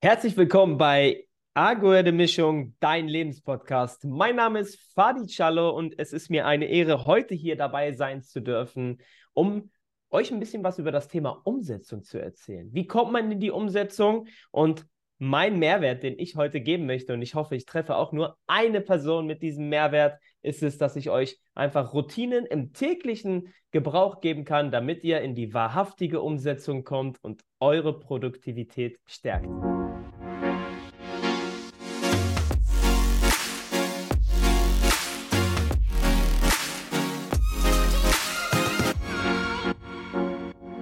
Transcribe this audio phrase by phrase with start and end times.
[0.00, 4.04] Herzlich willkommen bei Agua Mischung, dein Lebenspodcast.
[4.04, 8.22] Mein Name ist Fadi Cialo und es ist mir eine Ehre, heute hier dabei sein
[8.22, 8.98] zu dürfen,
[9.34, 9.72] um
[10.10, 12.68] euch ein bisschen was über das Thema Umsetzung zu erzählen.
[12.72, 14.28] Wie kommt man in die Umsetzung?
[14.52, 14.86] Und
[15.18, 18.80] mein Mehrwert, den ich heute geben möchte, und ich hoffe, ich treffe auch nur eine
[18.80, 24.44] Person mit diesem Mehrwert, ist es, dass ich euch einfach Routinen im täglichen Gebrauch geben
[24.44, 29.48] kann, damit ihr in die wahrhaftige Umsetzung kommt und eure Produktivität stärkt.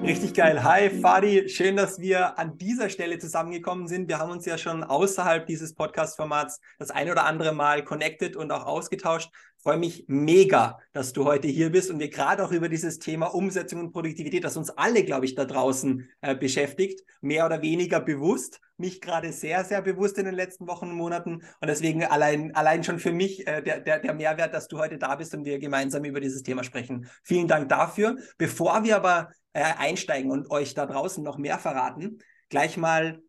[0.07, 0.63] Richtig geil.
[0.63, 4.07] Hi Fadi, schön, dass wir an dieser Stelle zusammengekommen sind.
[4.07, 8.53] Wir haben uns ja schon außerhalb dieses Podcast-Formats das ein oder andere Mal connected und
[8.53, 9.31] auch ausgetauscht.
[9.57, 13.01] Ich freue mich mega, dass du heute hier bist und wir gerade auch über dieses
[13.01, 17.61] Thema Umsetzung und Produktivität, das uns alle, glaube ich, da draußen äh, beschäftigt, mehr oder
[17.63, 18.61] weniger bewusst.
[18.77, 21.43] Mich gerade sehr, sehr bewusst in den letzten Wochen und Monaten.
[21.61, 24.99] Und deswegen allein, allein schon für mich äh, der, der, der Mehrwert, dass du heute
[24.99, 27.09] da bist und wir gemeinsam über dieses Thema sprechen.
[27.25, 28.19] Vielen Dank dafür.
[28.39, 32.19] Bevor wir aber äh, einsteigen und euch da draußen noch mehr verraten,
[32.51, 33.23] gleich mal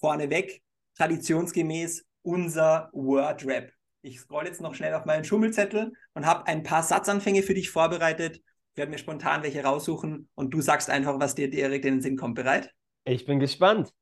[0.00, 0.60] vorneweg,
[0.96, 3.72] traditionsgemäß unser Word-Rap.
[4.02, 7.70] Ich scroll jetzt noch schnell auf meinen Schummelzettel und habe ein paar Satzanfänge für dich
[7.70, 8.38] vorbereitet.
[8.38, 12.02] Ich werde mir spontan welche raussuchen und du sagst einfach, was dir direkt in den
[12.02, 12.34] Sinn kommt.
[12.34, 12.74] Bereit?
[13.04, 13.94] Ich bin gespannt.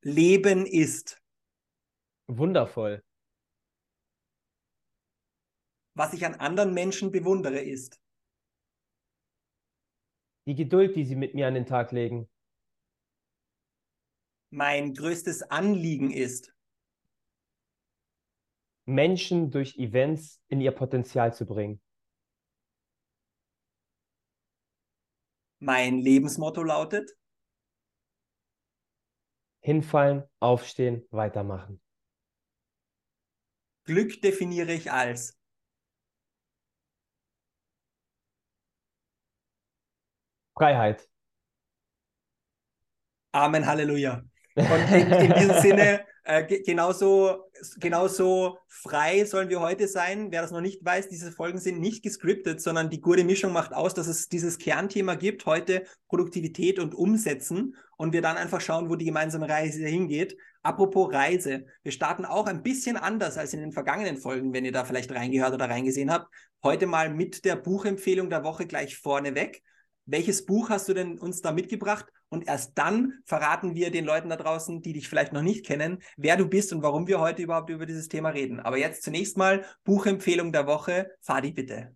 [0.00, 1.22] Leben ist.
[2.26, 3.04] Wundervoll.
[5.94, 8.01] Was ich an anderen Menschen bewundere, ist
[10.46, 12.28] die Geduld, die sie mit mir an den Tag legen.
[14.50, 16.54] Mein größtes Anliegen ist,
[18.84, 21.80] Menschen durch Events in ihr Potenzial zu bringen.
[25.60, 27.16] Mein Lebensmotto lautet,
[29.60, 31.80] hinfallen, aufstehen, weitermachen.
[33.84, 35.40] Glück definiere ich als
[40.62, 41.08] Freiheit.
[43.32, 44.22] Amen, Halleluja.
[44.54, 47.50] Und in, in diesem Sinne, äh, genauso,
[47.80, 50.30] genauso frei sollen wir heute sein.
[50.30, 53.74] Wer das noch nicht weiß, diese Folgen sind nicht gescriptet, sondern die gute Mischung macht
[53.74, 57.74] aus, dass es dieses Kernthema gibt, heute Produktivität und Umsetzen.
[57.96, 60.36] Und wir dann einfach schauen, wo die gemeinsame Reise hingeht.
[60.62, 64.70] Apropos Reise, wir starten auch ein bisschen anders als in den vergangenen Folgen, wenn ihr
[64.70, 66.32] da vielleicht reingehört oder reingesehen habt.
[66.62, 69.60] Heute mal mit der Buchempfehlung der Woche gleich vorneweg
[70.06, 72.06] welches Buch hast du denn uns da mitgebracht?
[72.28, 75.98] Und erst dann verraten wir den Leuten da draußen, die dich vielleicht noch nicht kennen,
[76.16, 78.58] wer du bist und warum wir heute überhaupt über dieses Thema reden.
[78.58, 81.10] Aber jetzt zunächst mal Buchempfehlung der Woche.
[81.20, 81.94] Fadi, bitte.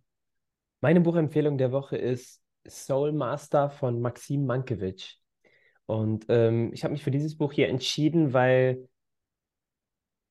[0.83, 5.17] Meine Buchempfehlung der Woche ist Soul Master von Maxim Mankiewicz.
[5.87, 8.89] Und ähm, ich habe mich für dieses Buch hier entschieden, weil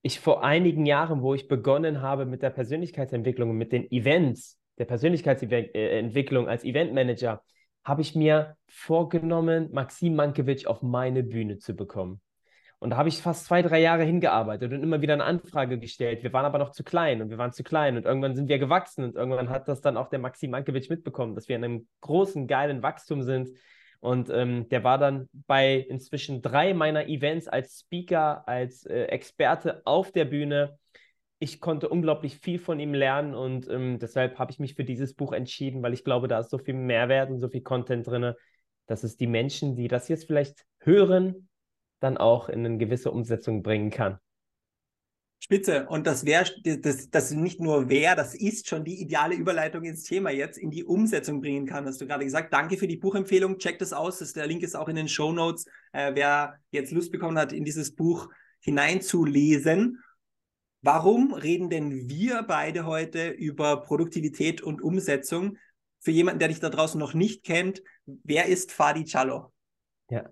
[0.02, 4.60] ich vor einigen Jahren, wo ich begonnen habe mit der Persönlichkeitsentwicklung und mit den Events,
[4.78, 7.42] der Persönlichkeitsentwicklung als Eventmanager,
[7.86, 12.20] habe ich mir vorgenommen, Maxim Mankiewicz auf meine Bühne zu bekommen.
[12.80, 16.24] Und da habe ich fast zwei, drei Jahre hingearbeitet und immer wieder eine Anfrage gestellt.
[16.24, 18.60] Wir waren aber noch zu klein und wir waren zu klein und irgendwann sind wir
[18.60, 21.88] gewachsen und irgendwann hat das dann auch der Maxim Mankiewicz mitbekommen, dass wir in einem
[22.02, 23.50] großen, geilen Wachstum sind.
[24.02, 29.82] Und ähm, der war dann bei inzwischen drei meiner Events als Speaker, als äh, Experte
[29.86, 30.78] auf der Bühne
[31.40, 35.14] ich konnte unglaublich viel von ihm lernen und ähm, deshalb habe ich mich für dieses
[35.14, 38.34] Buch entschieden, weil ich glaube, da ist so viel Mehrwert und so viel Content drin,
[38.88, 41.50] dass es die Menschen, die das jetzt vielleicht hören,
[42.00, 44.20] dann auch in eine gewisse Umsetzung bringen kann.
[45.40, 45.86] Spitze.
[45.88, 50.04] Und das wäre, das, das nicht nur wer, das ist schon die ideale Überleitung ins
[50.04, 52.52] Thema jetzt, in die Umsetzung bringen kann, hast du gerade gesagt.
[52.54, 53.60] Danke für die Buchempfehlung.
[53.60, 54.20] Checkt es aus.
[54.20, 55.66] Das, der Link ist auch in den Show Notes.
[55.92, 58.30] Äh, wer jetzt Lust bekommen hat, in dieses Buch
[58.62, 60.02] hineinzulesen.
[60.88, 65.58] Warum reden denn wir beide heute über Produktivität und Umsetzung?
[66.00, 69.52] Für jemanden, der dich da draußen noch nicht kennt, wer ist Fadi Cialo?
[70.12, 70.30] Ja,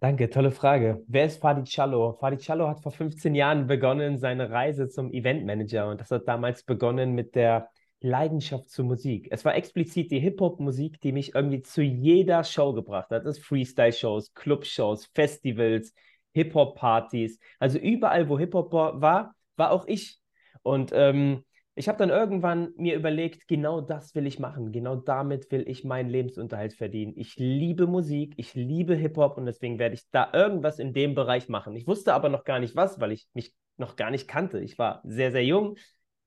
[0.00, 1.04] danke, tolle Frage.
[1.06, 2.14] Wer ist Fadi Cialo?
[2.18, 6.64] Fadi Cialo hat vor 15 Jahren begonnen seine Reise zum Eventmanager und das hat damals
[6.64, 7.68] begonnen mit der
[8.00, 9.28] Leidenschaft zur Musik.
[9.30, 13.24] Es war explizit die Hip-Hop-Musik, die mich irgendwie zu jeder Show gebracht hat.
[13.24, 15.94] Das Freestyle-Shows, Club-Shows, Festivals,
[16.32, 17.38] Hip-Hop-Partys.
[17.60, 20.20] Also überall, wo Hip-Hop war, war auch ich.
[20.62, 21.44] Und ähm,
[21.76, 24.70] ich habe dann irgendwann mir überlegt, genau das will ich machen.
[24.70, 27.14] Genau damit will ich meinen Lebensunterhalt verdienen.
[27.16, 31.48] Ich liebe Musik, ich liebe Hip-Hop und deswegen werde ich da irgendwas in dem Bereich
[31.48, 31.74] machen.
[31.74, 34.60] Ich wusste aber noch gar nicht was, weil ich mich noch gar nicht kannte.
[34.60, 35.76] Ich war sehr, sehr jung,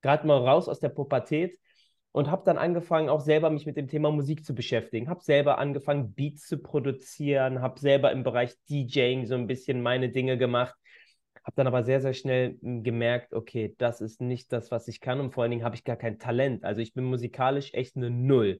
[0.01, 1.57] gerade mal raus aus der Pubertät
[2.11, 5.07] und habe dann angefangen, auch selber mich mit dem Thema Musik zu beschäftigen.
[5.07, 10.09] Habe selber angefangen, Beats zu produzieren, habe selber im Bereich DJing so ein bisschen meine
[10.09, 10.75] Dinge gemacht.
[11.47, 14.99] Habe dann aber sehr, sehr schnell hm, gemerkt, okay, das ist nicht das, was ich
[14.99, 16.65] kann und vor allen Dingen habe ich gar kein Talent.
[16.65, 18.59] Also ich bin musikalisch echt eine Null.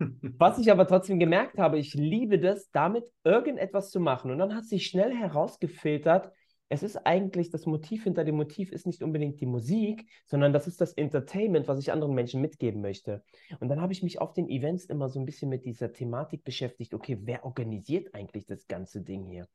[0.00, 4.32] Was ich aber trotzdem gemerkt habe, ich liebe das, damit irgendetwas zu machen.
[4.32, 6.32] Und dann hat sich schnell herausgefiltert,
[6.68, 10.66] es ist eigentlich das Motiv hinter dem Motiv ist nicht unbedingt die Musik, sondern das
[10.66, 13.22] ist das Entertainment, was ich anderen Menschen mitgeben möchte.
[13.60, 16.42] Und dann habe ich mich auf den Events immer so ein bisschen mit dieser Thematik
[16.42, 16.92] beschäftigt.
[16.92, 19.46] Okay, wer organisiert eigentlich das ganze Ding hier?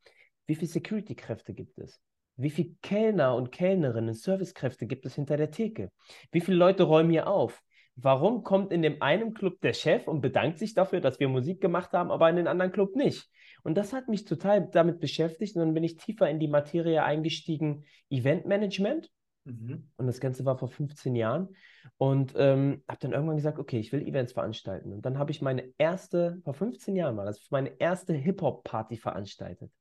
[0.48, 2.00] Wie viele Security-Kräfte gibt es?
[2.42, 5.92] Wie viele Kellner und Kellnerinnen, Servicekräfte gibt es hinter der Theke?
[6.32, 7.62] Wie viele Leute räumen hier auf?
[7.96, 11.60] Warum kommt in dem einen Club der Chef und bedankt sich dafür, dass wir Musik
[11.60, 13.30] gemacht haben, aber in den anderen Club nicht?
[13.64, 17.04] Und das hat mich total damit beschäftigt und dann bin ich tiefer in die Materie
[17.04, 19.10] eingestiegen, Eventmanagement.
[19.44, 19.90] Mhm.
[19.98, 21.50] Und das Ganze war vor 15 Jahren.
[21.98, 24.94] Und ähm, habe dann irgendwann gesagt, okay, ich will Events veranstalten.
[24.94, 29.72] Und dann habe ich meine erste, vor 15 Jahren war das, meine erste Hip-Hop-Party veranstaltet.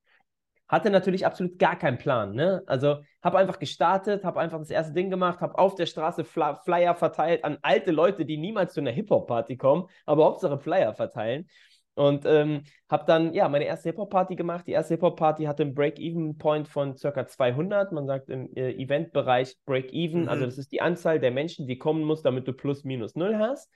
[0.68, 2.34] Hatte natürlich absolut gar keinen Plan.
[2.34, 2.62] Ne?
[2.66, 6.94] Also habe einfach gestartet, habe einfach das erste Ding gemacht, habe auf der Straße Flyer
[6.94, 11.48] verteilt an alte Leute, die niemals zu einer Hip-Hop-Party kommen, aber Hauptsache Flyer verteilen.
[11.98, 14.68] Und ähm, habe dann ja meine erste Hip-Hop-Party gemacht.
[14.68, 17.26] Die erste Hip-Hop-Party hatte einen Break-Even-Point von ca.
[17.26, 17.90] 200.
[17.90, 20.22] Man sagt im äh, Event-Bereich Break-Even.
[20.22, 20.28] Mhm.
[20.28, 23.36] Also das ist die Anzahl der Menschen, die kommen muss, damit du plus minus null
[23.36, 23.68] hast.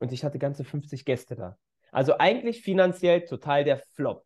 [0.00, 1.56] Und ich hatte ganze 50 Gäste da.
[1.92, 4.24] Also eigentlich finanziell total der Flop.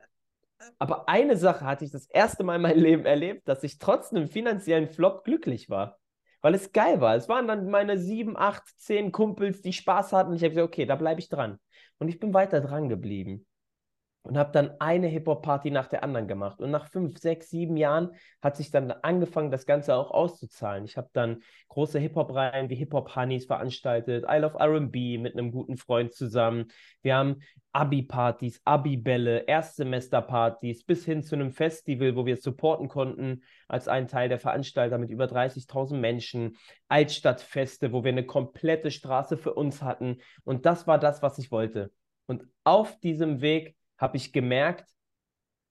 [0.79, 4.13] Aber eine Sache hatte ich das erste Mal in meinem Leben erlebt, dass ich trotz
[4.13, 5.99] einem finanziellen Flop glücklich war.
[6.41, 7.17] Weil es geil war.
[7.17, 10.35] Es waren dann meine sieben, acht, zehn Kumpels, die Spaß hatten.
[10.35, 11.59] Ich habe gesagt, okay, da bleibe ich dran.
[11.99, 13.47] Und ich bin weiter dran geblieben
[14.29, 16.61] und habe dann eine Hip-Hop-Party nach der anderen gemacht.
[16.61, 18.11] Und nach fünf, sechs, sieben Jahren
[18.43, 20.85] hat sich dann angefangen, das Ganze auch auszuzahlen.
[20.85, 26.13] Ich habe dann große Hip-Hop-Reihen wie Hip-Hop-Honeys veranstaltet, I Love R&B mit einem guten Freund
[26.13, 26.67] zusammen.
[27.01, 27.37] Wir haben
[27.73, 34.29] Abi-Partys, Abi-Bälle, Erstsemester-Partys bis hin zu einem Festival, wo wir supporten konnten als ein Teil
[34.29, 36.57] der Veranstalter mit über 30.000 Menschen.
[36.89, 40.19] Altstadtfeste, wo wir eine komplette Straße für uns hatten.
[40.45, 41.91] Und das war das, was ich wollte.
[42.27, 44.89] Und auf diesem Weg habe ich gemerkt,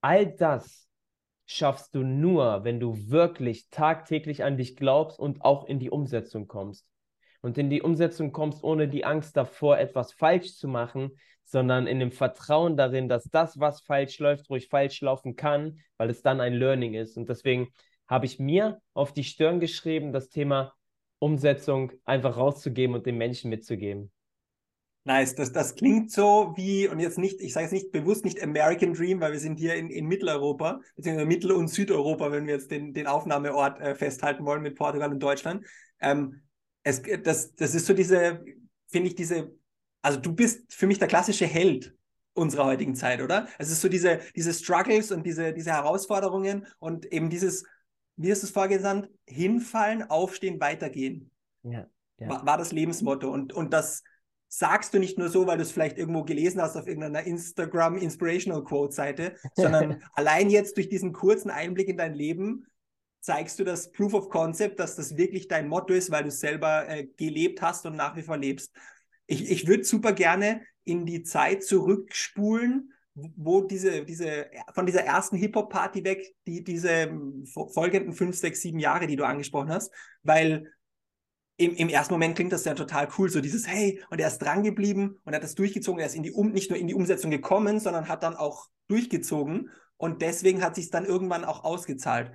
[0.00, 0.88] all das
[1.46, 6.46] schaffst du nur, wenn du wirklich tagtäglich an dich glaubst und auch in die Umsetzung
[6.46, 6.86] kommst.
[7.40, 11.12] Und in die Umsetzung kommst ohne die Angst davor, etwas falsch zu machen,
[11.44, 16.10] sondern in dem Vertrauen darin, dass das, was falsch läuft, ruhig falsch laufen kann, weil
[16.10, 17.16] es dann ein Learning ist.
[17.16, 17.68] Und deswegen
[18.06, 20.74] habe ich mir auf die Stirn geschrieben, das Thema
[21.18, 24.12] Umsetzung einfach rauszugeben und den Menschen mitzugeben.
[25.04, 28.42] Nice, das, das klingt so wie, und jetzt nicht, ich sage es nicht bewusst nicht
[28.42, 32.54] American Dream, weil wir sind hier in, in Mitteleuropa, beziehungsweise Mittel- und Südeuropa, wenn wir
[32.54, 35.64] jetzt den, den Aufnahmeort äh, festhalten wollen mit Portugal und Deutschland.
[36.00, 36.42] Ähm,
[36.82, 38.44] es, das, das ist so diese,
[38.86, 39.50] finde ich, diese,
[40.02, 41.94] also du bist für mich der klassische Held
[42.34, 43.48] unserer heutigen Zeit, oder?
[43.58, 47.64] Es ist so diese, diese Struggles und diese, diese Herausforderungen und eben dieses,
[48.16, 49.08] wie ist es vorgesandt?
[49.26, 51.30] Hinfallen, aufstehen, weitergehen.
[51.62, 51.86] Ja,
[52.18, 52.28] ja.
[52.28, 53.30] War, war das Lebensmotto.
[53.30, 54.02] Und, und das
[54.48, 57.96] sagst du nicht nur so, weil du es vielleicht irgendwo gelesen hast auf irgendeiner Instagram
[57.98, 62.66] Inspirational Quote Seite, sondern allein jetzt durch diesen kurzen Einblick in dein Leben
[63.20, 66.40] zeigst du das Proof of Concept, dass das wirklich dein Motto ist, weil du es
[66.40, 68.74] selber äh, gelebt hast und nach wie vor lebst.
[69.26, 75.36] Ich, ich würde super gerne in die Zeit zurückspulen, wo diese, diese, von dieser ersten
[75.36, 77.12] Hip-Hop-Party weg, die, diese
[77.44, 80.72] folgenden fünf, sechs, sieben Jahre, die du angesprochen hast, weil
[81.58, 84.38] im, im ersten Moment klingt das ja total cool, so dieses Hey, und er ist
[84.38, 86.86] dran geblieben und er hat das durchgezogen, er ist in die um, nicht nur in
[86.86, 91.64] die Umsetzung gekommen, sondern hat dann auch durchgezogen und deswegen hat sich dann irgendwann auch
[91.64, 92.30] ausgezahlt.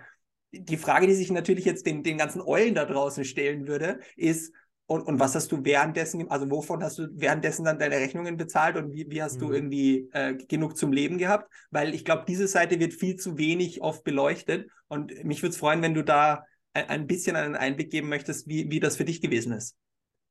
[0.52, 4.54] Die Frage, die sich natürlich jetzt den, den ganzen Eulen da draußen stellen würde, ist,
[4.86, 8.76] und, und was hast du währenddessen, also wovon hast du währenddessen dann deine Rechnungen bezahlt
[8.76, 9.40] und wie, wie hast mhm.
[9.40, 11.50] du irgendwie äh, genug zum Leben gehabt?
[11.72, 15.58] Weil ich glaube, diese Seite wird viel zu wenig oft beleuchtet und mich würde es
[15.58, 19.22] freuen, wenn du da ein bisschen einen Einblick geben möchtest, wie, wie das für dich
[19.22, 19.78] gewesen ist.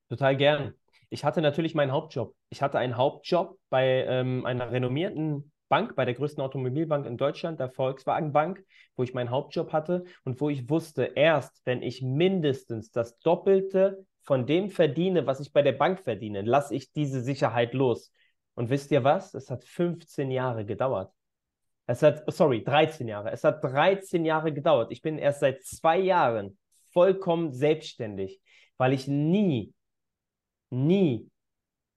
[0.08, 0.74] Total gern.
[1.08, 2.34] Ich hatte natürlich meinen Hauptjob.
[2.50, 7.60] Ich hatte einen Hauptjob bei ähm, einer renommierten Bank, bei der größten Automobilbank in Deutschland,
[7.60, 8.64] der Volkswagen Bank,
[8.96, 14.04] wo ich meinen Hauptjob hatte und wo ich wusste, erst wenn ich mindestens das Doppelte
[14.22, 18.12] von dem verdiene, was ich bei der Bank verdiene, lasse ich diese Sicherheit los.
[18.54, 19.34] Und wisst ihr was?
[19.34, 21.12] Es hat 15 Jahre gedauert.
[21.86, 23.30] Es hat, sorry, 13 Jahre.
[23.32, 24.92] Es hat 13 Jahre gedauert.
[24.92, 26.56] Ich bin erst seit zwei Jahren
[26.92, 28.40] vollkommen selbstständig,
[28.76, 29.72] weil ich nie,
[30.70, 31.28] nie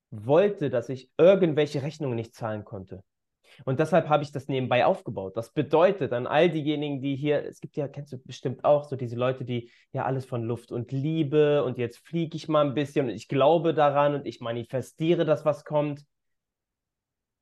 [0.10, 3.04] wollte, dass ich irgendwelche Rechnungen nicht zahlen konnte.
[3.64, 5.38] Und deshalb habe ich das nebenbei aufgebaut.
[5.38, 8.96] Das bedeutet an all diejenigen, die hier, es gibt ja, kennst du bestimmt auch so
[8.96, 12.74] diese Leute, die ja alles von Luft und Liebe und jetzt fliege ich mal ein
[12.74, 16.04] bisschen und ich glaube daran und ich manifestiere das, was kommt.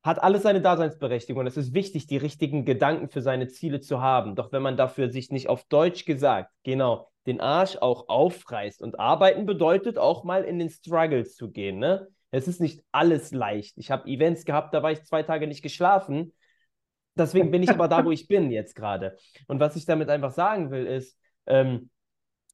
[0.04, 4.02] Hat alles seine Daseinsberechtigung und es ist wichtig, die richtigen Gedanken für seine Ziele zu
[4.02, 4.36] haben.
[4.36, 9.00] Doch wenn man dafür sich nicht auf Deutsch gesagt, genau, den Arsch auch aufreißt und
[9.00, 12.08] arbeiten bedeutet auch mal in den Struggles zu gehen, ne?
[12.32, 13.78] Es ist nicht alles leicht.
[13.78, 16.34] Ich habe Events gehabt, da war ich zwei Tage nicht geschlafen.
[17.16, 19.18] Deswegen bin ich aber da, wo ich bin jetzt gerade.
[19.48, 21.92] Und was ich damit einfach sagen will, ist, ähm,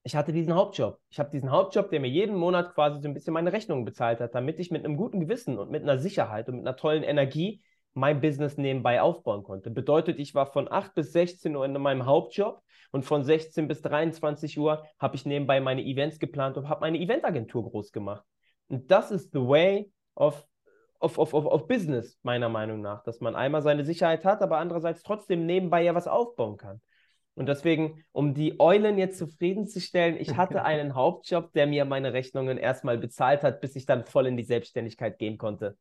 [0.03, 0.99] ich hatte diesen Hauptjob.
[1.09, 4.19] Ich habe diesen Hauptjob, der mir jeden Monat quasi so ein bisschen meine Rechnungen bezahlt
[4.19, 7.03] hat, damit ich mit einem guten Gewissen und mit einer Sicherheit und mit einer tollen
[7.03, 7.61] Energie
[7.93, 9.71] mein Business nebenbei aufbauen konnte.
[9.71, 13.81] Bedeutet, ich war von 8 bis 16 Uhr in meinem Hauptjob und von 16 bis
[13.81, 18.23] 23 Uhr habe ich nebenbei meine Events geplant und habe meine Eventagentur groß gemacht.
[18.67, 20.45] Und das ist the way of,
[20.99, 24.59] of, of, of, of Business, meiner Meinung nach, dass man einmal seine Sicherheit hat, aber
[24.59, 26.81] andererseits trotzdem nebenbei ja was aufbauen kann.
[27.39, 32.57] Und deswegen, um die Eulen jetzt zufriedenzustellen, ich hatte einen Hauptjob, der mir meine Rechnungen
[32.57, 35.77] erstmal bezahlt hat, bis ich dann voll in die Selbstständigkeit gehen konnte.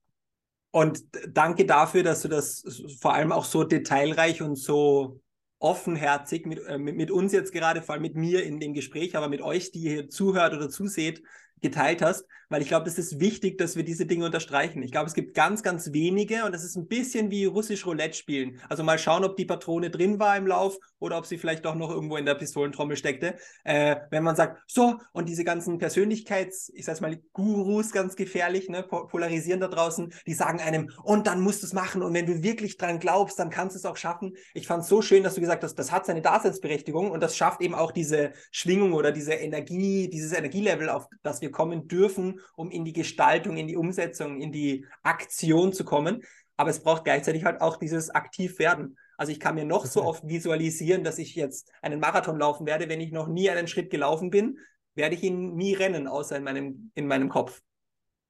[0.70, 2.62] Und danke dafür, dass du das
[3.00, 5.20] vor allem auch so detailreich und so
[5.58, 9.16] offenherzig mit, äh, mit, mit, uns jetzt gerade, vor allem mit mir in dem Gespräch,
[9.16, 11.24] aber mit euch, die hier zuhört oder zuseht,
[11.60, 14.82] geteilt hast, weil ich glaube, es ist wichtig, dass wir diese Dinge unterstreichen.
[14.82, 18.16] Ich glaube, es gibt ganz, ganz wenige und es ist ein bisschen wie russisch Roulette
[18.16, 18.60] spielen.
[18.68, 21.74] Also mal schauen, ob die Patrone drin war im Lauf oder ob sie vielleicht doch
[21.74, 23.36] noch irgendwo in der Pistolentrommel steckte.
[23.64, 28.68] Äh, wenn man sagt, so, und diese ganzen Persönlichkeits, ich sag's mal, Gurus, ganz gefährlich,
[28.68, 32.26] ne, polarisieren da draußen, die sagen einem, und dann musst du es machen und wenn
[32.26, 34.34] du wirklich dran glaubst, dann kannst du es auch schaffen.
[34.54, 37.36] Ich fand es so schön, dass du gesagt hast, das hat seine Daseinsberechtigung und das
[37.36, 42.37] schafft eben auch diese Schwingung oder diese Energie, dieses Energielevel, auf das wir kommen dürfen,
[42.56, 46.22] um in die Gestaltung, in die Umsetzung, in die Aktion zu kommen.
[46.56, 48.98] Aber es braucht gleichzeitig halt auch dieses Aktivwerden.
[49.16, 52.88] Also ich kann mir noch so oft visualisieren, dass ich jetzt einen Marathon laufen werde.
[52.88, 54.58] Wenn ich noch nie einen Schritt gelaufen bin,
[54.94, 57.62] werde ich ihn nie rennen, außer in meinem, in meinem Kopf.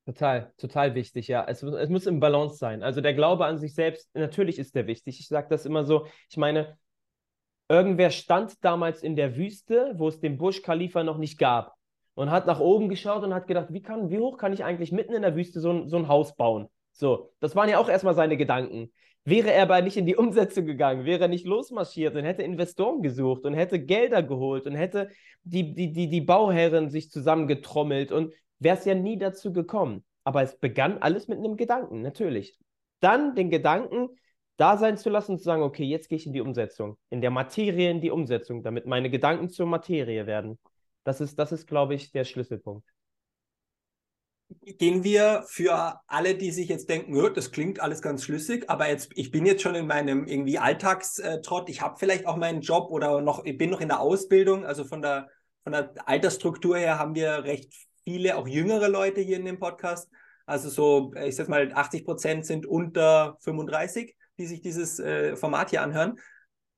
[0.05, 1.45] Total, total wichtig, ja.
[1.47, 2.83] Es, es muss im Balance sein.
[2.83, 5.21] Also der Glaube an sich selbst, natürlich ist der wichtig.
[5.21, 6.07] Ich sage das immer so.
[6.31, 6.79] Ich meine,
[7.69, 11.78] irgendwer stand damals in der Wüste, wo es den Busch Khalifa noch nicht gab
[12.19, 14.91] und hat nach oben geschaut und hat gedacht, wie, kann, wie hoch kann ich eigentlich
[14.91, 16.67] mitten in der Wüste so ein, so ein Haus bauen?
[16.91, 18.91] So, das waren ja auch erstmal seine Gedanken.
[19.25, 23.03] Wäre er aber nicht in die Umsetzung gegangen, wäre er nicht losmarschiert und hätte Investoren
[23.03, 25.11] gesucht und hätte Gelder geholt und hätte
[25.45, 30.03] die, die, die, die Bauherren sich zusammengetrommelt und wäre es ja nie dazu gekommen.
[30.25, 32.59] Aber es begann alles mit einem Gedanken, natürlich.
[32.99, 34.09] Dann den Gedanken
[34.57, 37.21] da sein zu lassen und zu sagen, okay, jetzt gehe ich in die Umsetzung, in
[37.21, 40.59] der Materie in die Umsetzung, damit meine Gedanken zur Materie werden.
[41.09, 42.87] Das ist, das ist, glaube ich, der Schlüsselpunkt.
[44.63, 49.13] Gehen wir für alle, die sich jetzt denken, das klingt alles ganz schlüssig, aber jetzt,
[49.15, 53.23] ich bin jetzt schon in meinem irgendwie Alltagstrott, ich habe vielleicht auch meinen Job oder
[53.23, 55.31] noch, ich bin noch in der Ausbildung, also von der,
[55.63, 57.73] von der Altersstruktur her haben wir recht
[58.05, 60.11] viele, auch jüngere Leute hier in dem Podcast.
[60.45, 65.71] Also so, ich sag mal, 80 Prozent sind unter 35, die sich dieses äh, Format
[65.71, 66.19] hier anhören.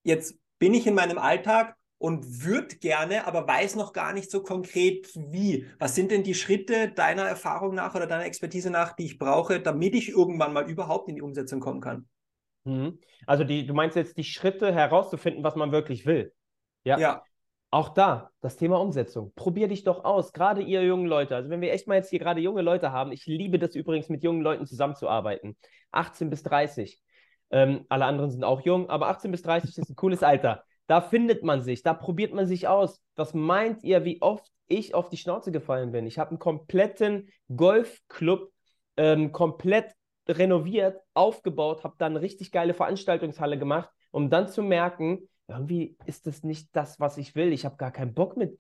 [0.04, 4.42] Jetzt bin ich in meinem Alltag und würde gerne, aber weiß noch gar nicht so
[4.42, 5.66] konkret wie.
[5.78, 9.61] Was sind denn die Schritte deiner Erfahrung nach oder deiner Expertise nach, die ich brauche,
[9.61, 12.09] damit ich irgendwann mal überhaupt in die Umsetzung kommen kann?
[12.64, 12.99] Mhm.
[13.26, 16.33] Also die, du meinst jetzt die Schritte herauszufinden, was man wirklich will.
[16.85, 16.99] Ja.
[16.99, 17.23] ja.
[17.71, 19.35] Auch da, das Thema Umsetzung.
[19.35, 21.37] Probier dich doch aus, gerade ihr jungen Leute.
[21.37, 24.09] Also wenn wir echt mal jetzt hier gerade junge Leute haben, ich liebe das übrigens,
[24.09, 25.54] mit jungen Leuten zusammenzuarbeiten.
[25.90, 26.99] 18 bis 30.
[27.50, 30.64] Ähm, alle anderen sind auch jung, aber 18 bis 30 ist ein cooles Alter.
[30.90, 33.00] Da findet man sich, da probiert man sich aus.
[33.14, 36.04] Was meint ihr, wie oft ich auf die Schnauze gefallen bin?
[36.04, 38.50] Ich habe einen kompletten Golfclub
[38.97, 39.94] ähm, komplett
[40.28, 46.26] renoviert, aufgebaut, habe dann eine richtig geile Veranstaltungshalle gemacht, um dann zu merken, irgendwie ist
[46.26, 47.52] das nicht das, was ich will.
[47.52, 48.59] Ich habe gar keinen Bock mit,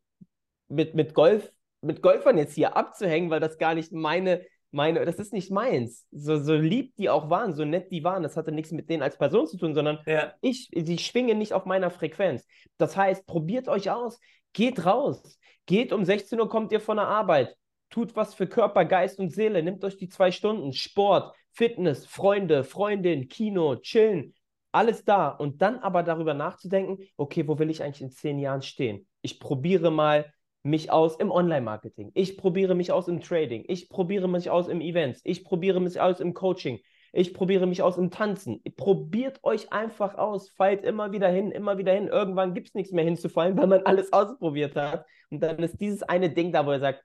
[0.68, 5.16] mit, mit Golf, mit Golfern jetzt hier abzuhängen, weil das gar nicht meine meine, das
[5.16, 6.06] ist nicht meins.
[6.10, 9.02] So, so lieb die auch waren, so nett die waren, das hatte nichts mit denen
[9.02, 10.32] als Person zu tun, sondern ja.
[10.40, 12.46] ich, die schwingen nicht auf meiner Frequenz.
[12.78, 14.20] Das heißt, probiert euch aus,
[14.52, 17.54] geht raus, geht um 16 Uhr, kommt ihr von der Arbeit,
[17.90, 22.64] tut was für Körper, Geist und Seele, nehmt euch die zwei Stunden, Sport, Fitness, Freunde,
[22.64, 24.34] Freundin, Kino, chillen,
[24.72, 25.28] alles da.
[25.28, 29.06] Und dann aber darüber nachzudenken, okay, wo will ich eigentlich in zehn Jahren stehen?
[29.22, 30.32] Ich probiere mal
[30.62, 32.10] mich aus im Online-Marketing.
[32.14, 33.64] Ich probiere mich aus im Trading.
[33.68, 35.20] Ich probiere mich aus im Events.
[35.24, 36.80] Ich probiere mich aus im Coaching.
[37.12, 38.62] Ich probiere mich aus im Tanzen.
[38.76, 40.50] Probiert euch einfach aus.
[40.50, 42.08] Fallt immer wieder hin, immer wieder hin.
[42.08, 45.06] Irgendwann gibt es nichts mehr hinzufallen, weil man alles ausprobiert hat.
[45.30, 47.04] Und dann ist dieses eine Ding da, wo er sagt,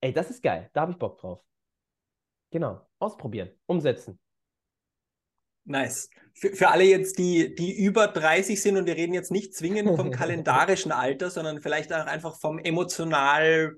[0.00, 0.70] ey, das ist geil.
[0.72, 1.40] Da habe ich Bock drauf.
[2.50, 2.80] Genau.
[2.98, 3.50] Ausprobieren.
[3.66, 4.18] Umsetzen.
[5.66, 6.08] Nice.
[6.32, 9.96] Für, für alle jetzt, die, die über 30 sind und wir reden jetzt nicht zwingend
[9.96, 13.76] vom kalendarischen Alter, sondern vielleicht auch einfach vom emotional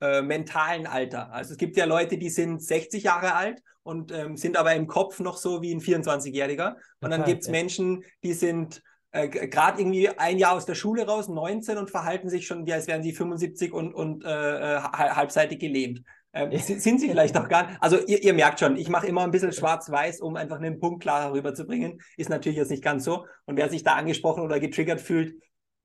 [0.00, 1.32] äh, mentalen Alter.
[1.32, 4.86] Also es gibt ja Leute, die sind 60 Jahre alt und ähm, sind aber im
[4.86, 6.76] Kopf noch so wie ein 24-Jähriger.
[7.00, 8.82] Und dann gibt es Menschen, die sind
[9.12, 12.72] äh, gerade irgendwie ein Jahr aus der Schule raus, 19 und verhalten sich schon, wie
[12.72, 16.02] als wären sie 75 und, und äh, äh halbseitig gelähmt.
[16.36, 17.82] Ähm, sind sie vielleicht auch gar nicht.
[17.82, 21.00] Also ihr, ihr merkt schon, ich mache immer ein bisschen schwarz-weiß, um einfach einen Punkt
[21.00, 21.98] klarer rüberzubringen.
[22.18, 23.26] Ist natürlich jetzt nicht ganz so.
[23.46, 25.42] Und wer sich da angesprochen oder getriggert fühlt,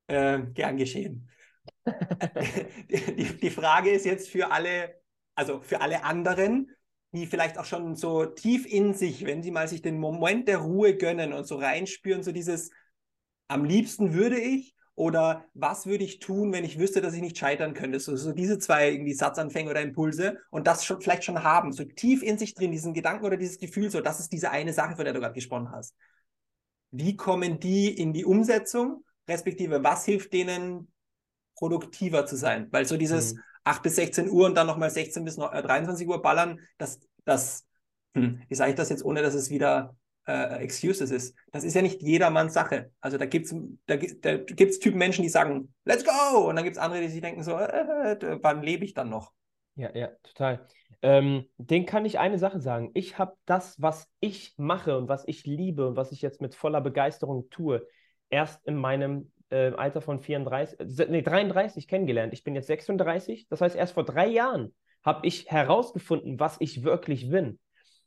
[0.08, 1.29] äh, gern geschehen.
[2.89, 5.00] die, die Frage ist jetzt für alle,
[5.36, 6.70] also für alle anderen,
[7.13, 10.58] die vielleicht auch schon so tief in sich, wenn sie mal sich den Moment der
[10.58, 12.72] Ruhe gönnen und so reinspüren, so dieses,
[13.48, 17.36] am liebsten würde ich oder was würde ich tun, wenn ich wüsste, dass ich nicht
[17.36, 18.00] scheitern könnte?
[18.00, 21.84] So, so diese zwei irgendwie Satzanfänge oder Impulse und das schon vielleicht schon haben, so
[21.84, 24.96] tief in sich drin, diesen Gedanken oder dieses Gefühl, so das ist diese eine Sache,
[24.96, 25.96] von der du gerade gesprochen hast.
[26.91, 29.03] Wie kommen die in die Umsetzung?
[29.27, 30.91] Respektive, was hilft denen,
[31.55, 32.67] produktiver zu sein?
[32.70, 33.39] Weil so dieses mhm.
[33.63, 37.65] 8 bis 16 Uhr und dann nochmal 16 bis 23 Uhr ballern, das, das,
[38.13, 39.96] hm, wie sage ich das jetzt, ohne dass es wieder
[40.28, 41.36] äh, Excuses ist.
[41.51, 42.92] Das ist ja nicht jedermanns Sache.
[43.00, 46.48] Also da gibt es da, da gibt's Typen Menschen, die sagen, let's go!
[46.48, 49.10] Und dann gibt es andere, die sich denken so, äh, äh, wann lebe ich dann
[49.10, 49.32] noch?
[49.75, 50.68] Ja, ja, total.
[51.01, 52.92] Ähm, den kann ich eine Sache sagen.
[52.94, 56.54] Ich habe das, was ich mache und was ich liebe und was ich jetzt mit
[56.54, 57.88] voller Begeisterung tue,
[58.30, 60.78] erst in meinem äh, Alter von 34,
[61.10, 62.34] nee, 33 kennengelernt.
[62.34, 63.48] Ich bin jetzt 36.
[63.50, 64.74] Das heißt, erst vor drei Jahren
[65.04, 67.60] habe ich herausgefunden, was ich wirklich bin.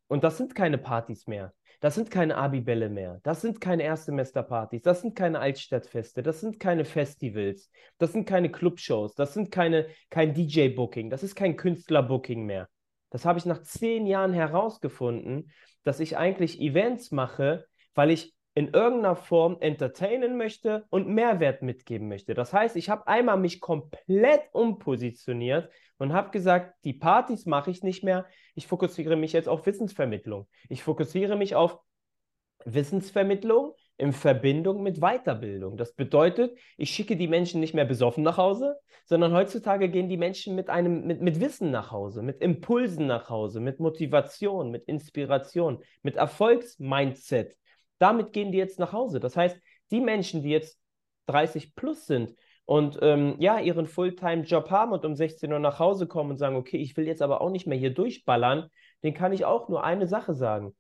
[0.07, 1.53] Und das sind keine Partys mehr.
[1.85, 3.21] Das sind keine Abibälle mehr.
[3.25, 4.81] Das sind keine Erstsemesterpartys.
[4.81, 6.23] Das sind keine Altstadtfeste.
[6.23, 7.71] Das sind keine Festivals.
[7.99, 9.15] Das sind keine Clubshows.
[9.15, 11.11] Das sind keine, kein DJ-Booking.
[11.11, 12.71] Das ist kein Künstler-Booking mehr.
[13.11, 18.69] Das habe ich nach zehn Jahren herausgefunden, dass ich eigentlich Events mache, weil ich in
[18.69, 22.35] irgendeiner Form entertainen möchte und Mehrwert mitgeben möchte.
[22.35, 27.83] Das heißt, ich habe einmal mich komplett umpositioniert und habe gesagt, die Partys mache ich
[27.83, 28.27] nicht mehr.
[28.55, 30.47] Ich fokussiere mich jetzt auf Wissensvermittlung.
[30.69, 31.81] Ich fokussiere mich auf
[32.65, 35.77] Wissensvermittlung in Verbindung mit Weiterbildung.
[35.77, 40.17] Das bedeutet, ich schicke die Menschen nicht mehr besoffen nach Hause, sondern heutzutage gehen die
[40.17, 44.85] Menschen mit einem mit, mit Wissen nach Hause, mit Impulsen nach Hause, mit Motivation, mit
[44.85, 47.57] Inspiration, mit Erfolgsmindset.
[47.99, 49.21] Damit gehen die jetzt nach Hause.
[49.21, 49.59] Das heißt,
[49.91, 50.79] die Menschen, die jetzt
[51.27, 56.07] 30 plus sind und ähm, ja, ihren Fulltime-Job haben und um 16 Uhr nach Hause
[56.07, 58.69] kommen und sagen, okay, ich will jetzt aber auch nicht mehr hier durchballern,
[59.03, 60.75] den kann ich auch nur eine Sache sagen.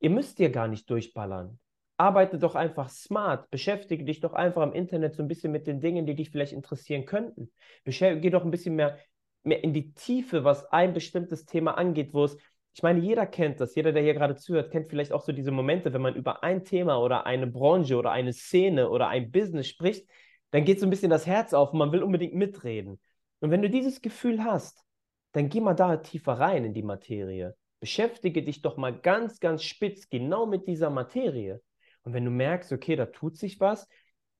[0.00, 1.58] Ihr müsst hier gar nicht durchballern.
[1.96, 3.50] Arbeite doch einfach smart.
[3.50, 6.52] Beschäftige dich doch einfach im Internet so ein bisschen mit den Dingen, die dich vielleicht
[6.52, 7.52] interessieren könnten.
[7.84, 8.98] Geh doch ein bisschen mehr,
[9.44, 12.36] mehr in die Tiefe, was ein bestimmtes Thema angeht, wo es
[12.74, 15.52] ich meine, jeder kennt das, jeder, der hier gerade zuhört, kennt vielleicht auch so diese
[15.52, 19.68] Momente, wenn man über ein Thema oder eine Branche oder eine Szene oder ein Business
[19.68, 20.08] spricht,
[20.50, 23.00] dann geht so ein bisschen das Herz auf und man will unbedingt mitreden.
[23.38, 24.84] Und wenn du dieses Gefühl hast,
[25.32, 27.54] dann geh mal da tiefer rein in die Materie.
[27.78, 31.60] Beschäftige dich doch mal ganz, ganz spitz genau mit dieser Materie.
[32.02, 33.88] Und wenn du merkst, okay, da tut sich was,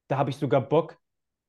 [0.09, 0.99] da habe ich sogar Bock,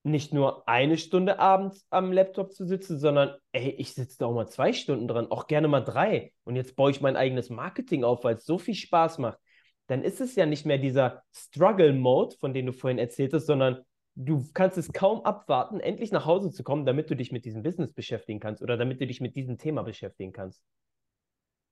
[0.06, 4.36] nicht nur eine Stunde abends am Laptop zu sitzen, sondern ey, ich sitze da auch
[4.36, 6.32] mal zwei Stunden dran, auch gerne mal drei.
[6.44, 9.40] Und jetzt baue ich mein eigenes Marketing auf, weil es so viel Spaß macht.
[9.88, 13.84] Dann ist es ja nicht mehr dieser Struggle-Mode, von dem du vorhin erzählt hast, sondern
[14.14, 17.64] du kannst es kaum abwarten, endlich nach Hause zu kommen, damit du dich mit diesem
[17.64, 20.64] Business beschäftigen kannst oder damit du dich mit diesem Thema beschäftigen kannst.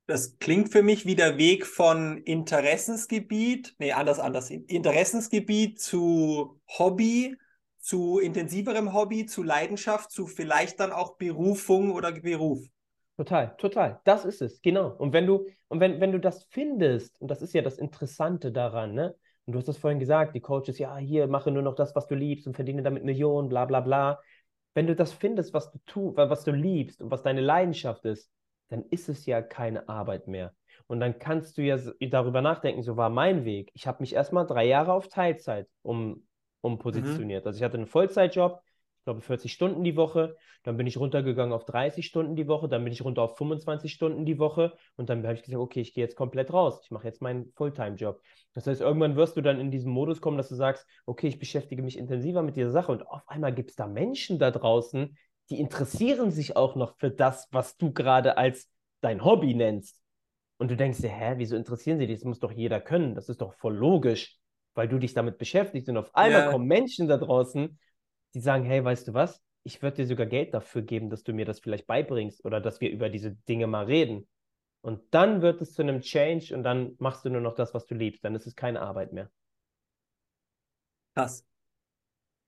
[0.07, 7.37] Das klingt für mich wie der Weg von Interessensgebiet, nee, anders, anders, Interessensgebiet zu Hobby,
[7.83, 12.65] zu intensiverem Hobby, zu Leidenschaft, zu vielleicht dann auch Berufung oder Beruf.
[13.17, 13.99] Total, total.
[14.05, 14.95] Das ist es, genau.
[14.97, 18.53] Und wenn du, und wenn, wenn du das findest, und das ist ja das Interessante
[18.53, 19.15] daran, ne?
[19.45, 22.07] Und du hast das vorhin gesagt, die Coaches, ja, hier, mache nur noch das, was
[22.07, 24.21] du liebst und verdiene damit Millionen, bla bla bla.
[24.73, 28.31] Wenn du das findest, was du tust, was du liebst und was deine Leidenschaft ist,
[28.69, 30.53] dann ist es ja keine Arbeit mehr.
[30.87, 33.71] Und dann kannst du ja darüber nachdenken, so war mein Weg.
[33.73, 36.25] Ich habe mich erstmal drei Jahre auf Teilzeit um,
[36.63, 37.43] umpositioniert.
[37.43, 37.47] Mhm.
[37.47, 38.61] Also ich hatte einen Vollzeitjob,
[38.99, 42.69] ich glaube 40 Stunden die Woche, dann bin ich runtergegangen auf 30 Stunden die Woche,
[42.69, 45.81] dann bin ich runter auf 25 Stunden die Woche und dann habe ich gesagt, okay,
[45.81, 48.21] ich gehe jetzt komplett raus, ich mache jetzt meinen Fulltime-Job.
[48.53, 51.37] Das heißt, irgendwann wirst du dann in diesen Modus kommen, dass du sagst, okay, ich
[51.37, 55.17] beschäftige mich intensiver mit dieser Sache und auf einmal gibt es da Menschen da draußen,
[55.49, 58.69] die interessieren sich auch noch für das, was du gerade als
[59.01, 59.99] dein Hobby nennst.
[60.57, 62.19] Und du denkst dir, hä, wieso interessieren sie dich?
[62.19, 63.15] Das muss doch jeder können.
[63.15, 64.39] Das ist doch voll logisch,
[64.73, 65.89] weil du dich damit beschäftigst.
[65.89, 66.51] Und auf einmal ja.
[66.51, 67.77] kommen Menschen da draußen
[68.33, 69.41] die sagen, hey, weißt du was?
[69.63, 72.81] Ich würde dir sogar Geld dafür geben, dass du mir das vielleicht beibringst oder dass
[72.81, 74.27] wir über diese Dinge mal reden.
[74.81, 77.85] Und dann wird es zu einem Change und dann machst du nur noch das, was
[77.85, 78.23] du liebst.
[78.25, 79.31] Dann ist es keine Arbeit mehr.
[81.15, 81.45] Krass.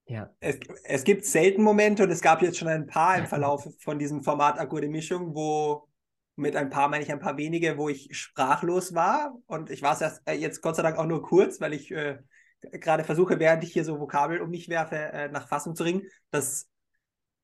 [0.06, 0.34] Ja.
[0.40, 3.98] Es, es gibt selten Momente und es gab jetzt schon ein paar im Verlauf von
[3.98, 5.88] diesem Format Akkorde Mischung, wo
[6.36, 9.36] mit ein paar meine ich ein paar wenige, wo ich sprachlos war.
[9.46, 12.18] Und ich war es äh, jetzt Gott sei Dank auch nur kurz, weil ich äh,
[12.60, 16.02] gerade versuche, während ich hier so Vokabel um mich werfe, äh, nach Fassung zu ringen.
[16.30, 16.68] Das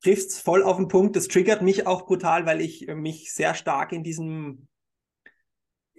[0.03, 1.17] trifft voll auf den Punkt.
[1.17, 4.69] Das triggert mich auch brutal, weil ich äh, mich sehr stark in diesem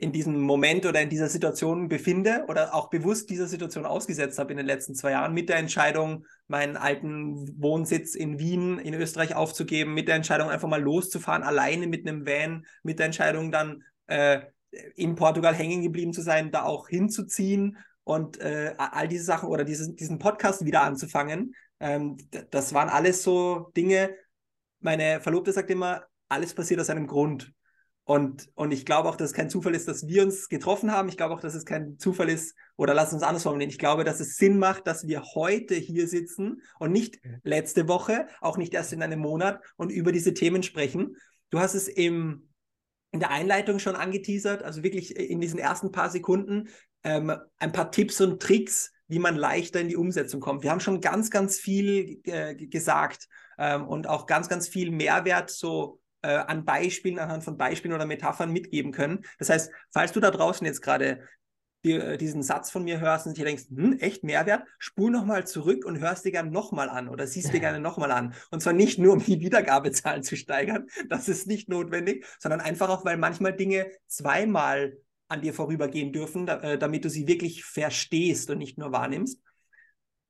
[0.04, 4.52] in diesem Moment oder in dieser Situation befinde oder auch bewusst dieser Situation ausgesetzt habe
[4.52, 9.34] in den letzten zwei Jahren mit der Entscheidung, meinen alten Wohnsitz in Wien in Österreich
[9.34, 13.84] aufzugeben, mit der Entscheidung einfach mal loszufahren, alleine mit einem Van, mit der Entscheidung dann
[14.08, 14.42] äh,
[14.96, 19.63] in Portugal hängen geblieben zu sein, da auch hinzuziehen und äh, all diese Sachen oder
[19.63, 21.56] dieses, diesen Podcast wieder anzufangen.
[21.80, 22.18] Ähm,
[22.52, 24.13] das waren alles so Dinge.
[24.82, 27.54] Meine Verlobte sagt immer, alles passiert aus einem Grund.
[28.06, 31.08] Und, und ich glaube auch, dass es kein Zufall ist, dass wir uns getroffen haben.
[31.08, 33.70] Ich glaube auch, dass es kein Zufall ist, oder lass uns anders formulieren.
[33.70, 38.28] Ich glaube, dass es Sinn macht, dass wir heute hier sitzen und nicht letzte Woche,
[38.42, 41.16] auch nicht erst in einem Monat und über diese Themen sprechen.
[41.50, 42.50] Du hast es im,
[43.12, 46.68] in der Einleitung schon angeteasert, also wirklich in diesen ersten paar Sekunden,
[47.04, 50.63] ähm, ein paar Tipps und Tricks, wie man leichter in die Umsetzung kommt.
[50.63, 55.52] Wir haben schon ganz, ganz viel äh, gesagt ähm, und auch ganz, ganz viel Mehrwert
[55.52, 59.22] so äh, an Beispielen, anhand von Beispielen oder Metaphern mitgeben können.
[59.38, 61.22] Das heißt, falls du da draußen jetzt gerade
[61.84, 65.46] die, äh, diesen Satz von mir hörst und dir denkst, hm, echt Mehrwert, spul nochmal
[65.46, 68.34] zurück und hörst dir gerne nochmal an oder siehst dir gerne nochmal an.
[68.52, 72.90] Und zwar nicht nur, um die Wiedergabezahlen zu steigern, das ist nicht notwendig, sondern einfach
[72.90, 77.66] auch, weil manchmal Dinge zweimal an dir vorübergehen dürfen, da, äh, damit du sie wirklich
[77.66, 79.42] verstehst und nicht nur wahrnimmst.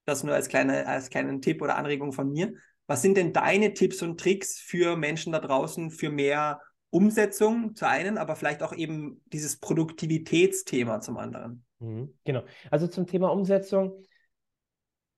[0.06, 2.54] Das nur als, kleine, als kleinen Tipp oder Anregung von mir.
[2.88, 7.88] Was sind denn deine Tipps und Tricks für Menschen da draußen für mehr Umsetzung zu
[7.88, 11.66] einen, aber vielleicht auch eben dieses Produktivitätsthema zum anderen?
[11.80, 12.44] Mhm, genau.
[12.70, 14.04] Also zum Thema Umsetzung,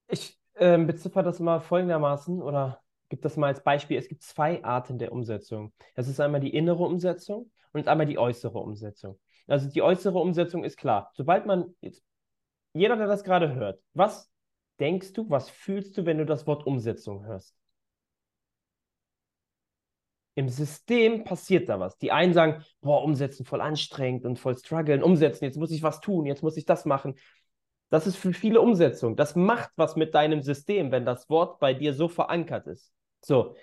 [0.08, 3.98] ich äh, beziffer das mal folgendermaßen oder gebe das mal als Beispiel.
[3.98, 5.74] Es gibt zwei Arten der Umsetzung.
[5.96, 9.20] Es ist einmal die innere Umsetzung und einmal die äußere Umsetzung.
[9.48, 11.12] Also die äußere Umsetzung ist klar.
[11.14, 12.04] Sobald man jetzt,
[12.74, 14.30] jeder, der das gerade hört, was
[14.80, 17.56] denkst du, was fühlst du, wenn du das Wort Umsetzung hörst?
[20.38, 21.98] Im System passiert da was.
[21.98, 26.02] Die einen sagen, boah, umsetzen voll anstrengend und voll strugglen, umsetzen, jetzt muss ich was
[26.02, 27.16] tun, jetzt muss ich das machen.
[27.90, 29.16] Das ist für viele Umsetzung.
[29.16, 32.92] Das macht was mit deinem System, wenn das Wort bei dir so verankert ist.
[33.24, 33.56] So,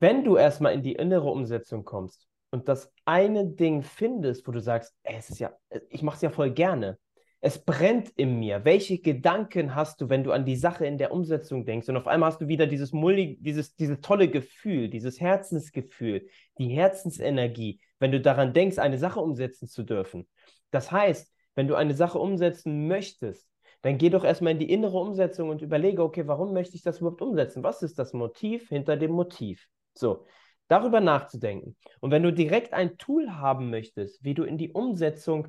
[0.00, 4.60] wenn du erstmal in die innere Umsetzung kommst und das eine Ding findest, wo du
[4.60, 5.56] sagst, ey, es ist ja,
[5.88, 6.98] ich mache es ja voll gerne,
[7.44, 8.64] es brennt in mir.
[8.64, 11.90] Welche Gedanken hast du, wenn du an die Sache in der Umsetzung denkst?
[11.90, 16.26] Und auf einmal hast du wieder dieses, mulli, dieses, dieses tolle Gefühl, dieses Herzensgefühl,
[16.56, 20.26] die Herzensenergie, wenn du daran denkst, eine Sache umsetzen zu dürfen.
[20.70, 23.46] Das heißt, wenn du eine Sache umsetzen möchtest,
[23.82, 27.00] dann geh doch erstmal in die innere Umsetzung und überlege, okay, warum möchte ich das
[27.00, 27.62] überhaupt umsetzen?
[27.62, 29.68] Was ist das Motiv hinter dem Motiv?
[29.92, 30.24] So,
[30.68, 31.76] darüber nachzudenken.
[32.00, 35.48] Und wenn du direkt ein Tool haben möchtest, wie du in die Umsetzung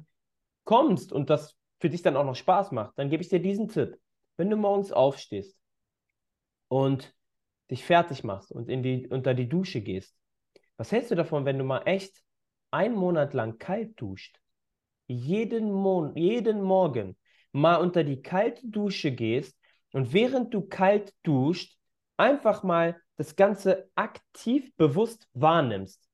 [0.65, 3.67] kommst und das für dich dann auch noch Spaß macht, dann gebe ich dir diesen
[3.67, 3.99] Tipp.
[4.37, 5.55] Wenn du morgens aufstehst
[6.67, 7.13] und
[7.69, 10.17] dich fertig machst und in die, unter die Dusche gehst,
[10.77, 12.23] was hältst du davon, wenn du mal echt
[12.71, 14.39] einen Monat lang kalt duscht?
[15.05, 17.19] Jeden, Mon jeden Morgen
[17.51, 19.55] mal unter die kalte Dusche gehst
[19.93, 21.77] und während du kalt duscht,
[22.17, 26.04] einfach mal das Ganze aktiv bewusst wahrnimmst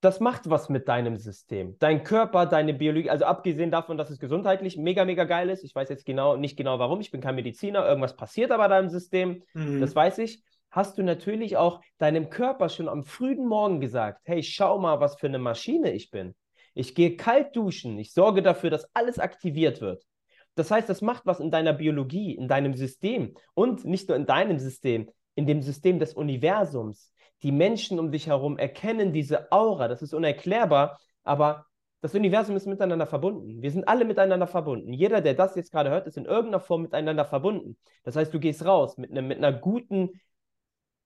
[0.00, 1.76] das macht was mit deinem System.
[1.78, 5.64] Dein Körper, deine Biologie, also abgesehen davon, dass es gesundheitlich mega, mega geil ist.
[5.64, 8.88] Ich weiß jetzt genau nicht genau warum, ich bin kein Mediziner, irgendwas passiert aber deinem
[8.88, 9.80] System, mhm.
[9.80, 10.42] das weiß ich.
[10.70, 15.16] Hast du natürlich auch deinem Körper schon am frühen Morgen gesagt, hey, schau mal, was
[15.16, 16.34] für eine Maschine ich bin.
[16.74, 20.04] Ich gehe kalt duschen, ich sorge dafür, dass alles aktiviert wird.
[20.56, 24.26] Das heißt, das macht was in deiner Biologie, in deinem System und nicht nur in
[24.26, 29.88] deinem System, in dem System des Universums die Menschen um dich herum erkennen diese Aura.
[29.88, 31.66] Das ist unerklärbar, aber
[32.00, 33.62] das Universum ist miteinander verbunden.
[33.62, 34.92] Wir sind alle miteinander verbunden.
[34.92, 37.76] Jeder, der das jetzt gerade hört, ist in irgendeiner Form miteinander verbunden.
[38.04, 40.10] Das heißt, du gehst raus mit, ne, mit einer guten,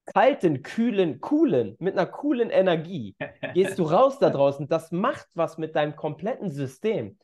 [0.06, 3.16] kalten, kühlen, coolen, mit einer coolen Energie.
[3.54, 4.68] Gehst du raus da draußen.
[4.68, 7.18] Das macht was mit deinem kompletten System.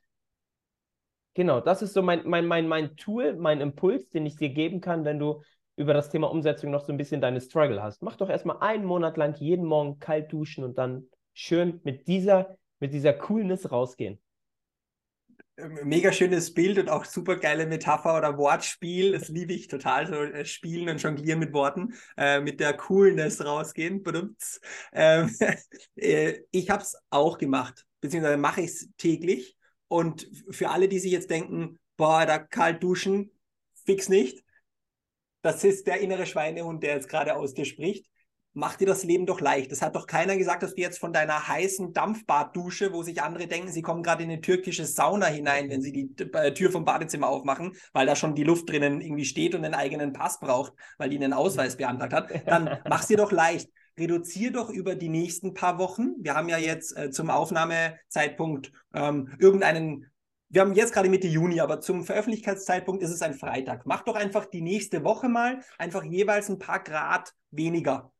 [1.34, 4.80] Genau, das ist so mein, mein, mein, mein Tool, mein Impuls, den ich dir geben
[4.80, 5.42] kann, wenn du
[5.76, 8.02] über das Thema Umsetzung noch so ein bisschen deine Struggle hast.
[8.02, 12.56] Mach doch erstmal einen Monat lang jeden Morgen kalt duschen und dann schön mit dieser,
[12.80, 14.18] mit dieser Coolness rausgehen.
[15.84, 19.12] mega schönes Bild und auch super geile Metapher oder Wortspiel.
[19.12, 23.44] Das liebe ich total, so äh, spielen und jonglieren mit Worten, äh, mit der Coolness
[23.44, 24.02] rausgehen.
[24.92, 25.30] Ähm,
[25.96, 29.56] äh, ich habe es auch gemacht, beziehungsweise mache ich es täglich.
[29.88, 33.30] Und für alle, die sich jetzt denken, boah, da kalt duschen,
[33.84, 34.45] fix nicht.
[35.46, 38.06] Das ist der innere Schweinehund, der jetzt gerade aus dir spricht
[38.56, 39.70] mach dir das Leben doch leicht.
[39.70, 43.46] Das hat doch keiner gesagt, dass du jetzt von deiner heißen Dampfbaddusche, wo sich andere
[43.46, 46.86] denken, sie kommen gerade in eine türkische Sauna hinein, wenn sie die äh, Tür vom
[46.86, 50.72] Badezimmer aufmachen, weil da schon die Luft drinnen irgendwie steht und einen eigenen Pass braucht,
[50.96, 52.30] weil die einen Ausweis beantragt hat.
[52.46, 53.68] Dann mach's dir doch leicht.
[53.98, 56.14] Reduzier doch über die nächsten paar Wochen.
[56.18, 60.10] Wir haben ja jetzt äh, zum Aufnahmezeitpunkt ähm, irgendeinen
[60.48, 63.84] wir haben jetzt gerade Mitte Juni, aber zum Veröffentlichkeitszeitpunkt ist es ein Freitag.
[63.86, 68.12] Mach doch einfach die nächste Woche mal einfach jeweils ein paar Grad weniger.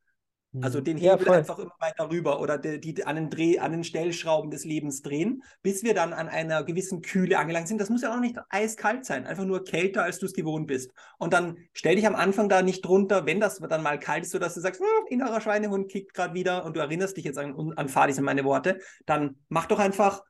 [0.63, 0.85] Also mhm.
[0.85, 3.85] den Hebel ja, einfach immer weiter rüber oder die, die, an, den Dreh, an den
[3.85, 7.81] Stellschrauben des Lebens drehen, bis wir dann an einer gewissen Kühle angelangt sind.
[7.81, 10.93] Das muss ja auch nicht eiskalt sein, einfach nur kälter, als du es gewohnt bist.
[11.19, 14.31] Und dann stell dich am Anfang da nicht drunter, wenn das dann mal kalt ist,
[14.31, 17.73] sodass du sagst, hm, innerer Schweinehund kickt gerade wieder und du erinnerst dich jetzt an,
[17.77, 20.23] an Fadi sind meine Worte, dann mach doch einfach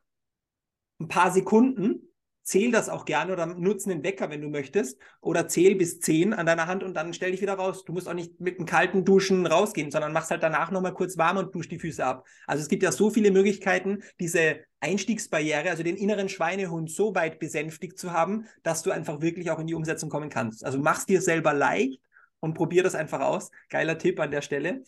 [0.99, 2.07] ein paar Sekunden
[2.47, 4.99] zähl das auch gerne oder nutze einen Wecker, wenn du möchtest.
[5.21, 7.85] Oder zähl bis zehn an deiner Hand und dann stell dich wieder raus.
[7.85, 11.19] Du musst auch nicht mit einem kalten Duschen rausgehen, sondern machst halt danach nochmal kurz
[11.19, 12.25] warm und dusch die Füße ab.
[12.47, 17.41] Also es gibt ja so viele Möglichkeiten, diese Einstiegsbarriere, also den inneren Schweinehund so weit
[17.41, 20.65] besänftigt zu haben, dass du einfach wirklich auch in die Umsetzung kommen kannst.
[20.65, 22.01] Also mach's dir selber leicht
[22.39, 23.51] und probier das einfach aus.
[23.71, 24.85] Geiler Tipp an der Stelle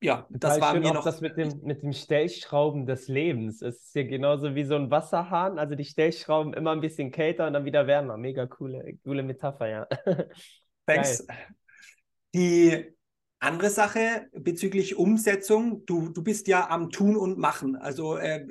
[0.00, 1.04] ja, das war schön mir noch.
[1.04, 3.60] Das mit dem, mit dem Stellschrauben des Lebens.
[3.60, 5.58] Es ist ja genauso wie so ein Wasserhahn.
[5.58, 8.16] Also die Stellschrauben immer ein bisschen kälter und dann wieder wärmer.
[8.16, 9.86] Mega coole, coole Metapher, ja.
[10.86, 11.26] Thanks.
[12.34, 12.94] Die
[13.40, 17.76] andere Sache bezüglich Umsetzung, du, du bist ja am Tun und Machen.
[17.76, 18.46] Also äh,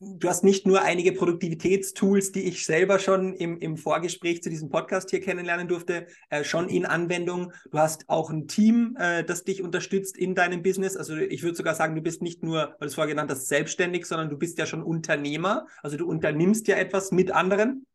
[0.00, 4.68] du hast nicht nur einige Produktivitätstools, die ich selber schon im, im Vorgespräch zu diesem
[4.68, 7.52] Podcast hier kennenlernen durfte, äh, schon in Anwendung.
[7.70, 10.96] Du hast auch ein Team, äh, das dich unterstützt in deinem Business.
[10.96, 13.48] Also ich würde sogar sagen, du bist nicht nur, weil du es vorher genannt hast,
[13.48, 15.66] selbstständig, sondern du bist ja schon Unternehmer.
[15.82, 17.86] Also du unternimmst ja etwas mit anderen.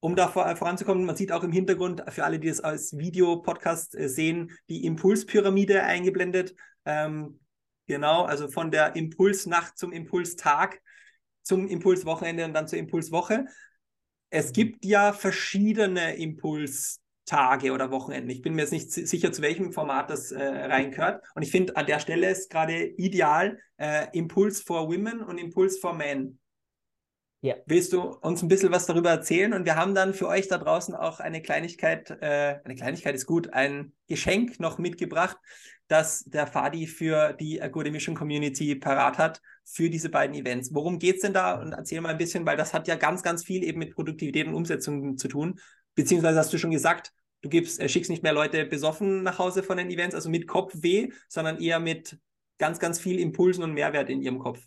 [0.00, 3.96] Um da vor, voranzukommen, man sieht auch im Hintergrund, für alle, die es als Videopodcast
[3.96, 6.56] äh, sehen, die Impulspyramide eingeblendet.
[6.84, 7.38] Ähm,
[7.86, 10.80] genau, also von der Impulsnacht zum Impulstag
[11.42, 13.46] zum Impulswochenende und dann zur Impulswoche.
[14.30, 14.52] Es mhm.
[14.52, 18.30] gibt ja verschiedene Impulstage oder Wochenenden.
[18.30, 21.22] Ich bin mir jetzt nicht sicher, zu welchem Format das äh, reingehört.
[21.34, 25.78] Und ich finde, an der Stelle ist gerade ideal äh, Impuls for Women und Impuls
[25.78, 26.38] for Men.
[27.44, 27.56] Ja.
[27.66, 29.52] Willst du uns ein bisschen was darüber erzählen?
[29.52, 33.26] Und wir haben dann für euch da draußen auch eine Kleinigkeit, äh, eine Kleinigkeit ist
[33.26, 35.36] gut, ein Geschenk noch mitgebracht,
[35.88, 40.72] das der Fadi für die Gute Mission Community parat hat für diese beiden Events.
[40.72, 41.60] Worum geht es denn da?
[41.60, 44.46] Und erzähl mal ein bisschen, weil das hat ja ganz, ganz viel eben mit Produktivität
[44.46, 45.58] und Umsetzung zu tun.
[45.96, 49.64] Beziehungsweise hast du schon gesagt, du gibst, äh, schickst nicht mehr Leute besoffen nach Hause
[49.64, 52.18] von den Events, also mit Kopfweh, sondern eher mit
[52.58, 54.60] ganz, ganz viel Impulsen und Mehrwert in ihrem Kopf.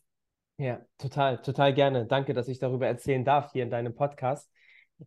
[0.58, 2.06] Ja, total, total gerne.
[2.06, 4.50] Danke, dass ich darüber erzählen darf hier in deinem Podcast.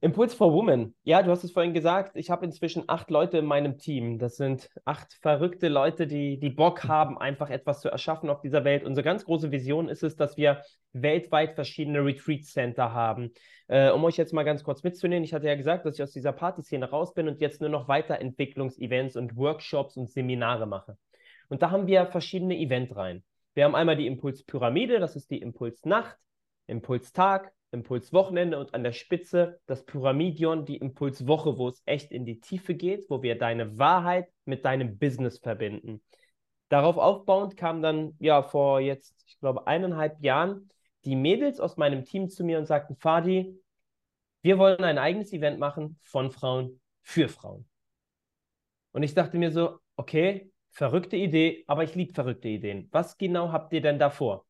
[0.03, 0.95] Impuls for Women.
[1.03, 4.19] Ja, du hast es vorhin gesagt, ich habe inzwischen acht Leute in meinem Team.
[4.19, 8.65] Das sind acht verrückte Leute, die, die Bock haben, einfach etwas zu erschaffen auf dieser
[8.65, 8.85] Welt.
[8.85, 10.61] Unsere ganz große Vision ist es, dass wir
[10.93, 13.33] weltweit verschiedene Retreat Center haben.
[13.69, 16.13] Äh, um euch jetzt mal ganz kurz mitzunehmen, ich hatte ja gesagt, dass ich aus
[16.13, 20.99] dieser Partyszene raus bin und jetzt nur noch Weiterentwicklungsevents und Workshops und Seminare mache.
[21.49, 23.25] Und da haben wir verschiedene Eventreihen.
[23.55, 26.17] Wir haben einmal die Impulspyramide, das ist die Impulsnacht,
[26.67, 32.41] Impulstag, Impulswochenende und an der Spitze das Pyramidion, die Impulswoche, wo es echt in die
[32.41, 36.03] Tiefe geht, wo wir deine Wahrheit mit deinem Business verbinden.
[36.69, 40.71] Darauf aufbauend kam dann ja vor jetzt, ich glaube, eineinhalb Jahren
[41.05, 43.59] die Mädels aus meinem Team zu mir und sagten, Fadi,
[44.43, 47.69] wir wollen ein eigenes Event machen von Frauen für Frauen.
[48.93, 52.89] Und ich dachte mir so, okay, verrückte Idee, aber ich liebe verrückte Ideen.
[52.93, 54.47] Was genau habt ihr denn davor?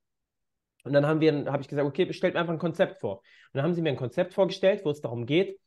[0.84, 3.16] Und dann haben wir, habe ich gesagt, okay, stellt mir einfach ein Konzept vor.
[3.18, 5.58] Und dann haben sie mir ein Konzept vorgestellt, wo es darum geht,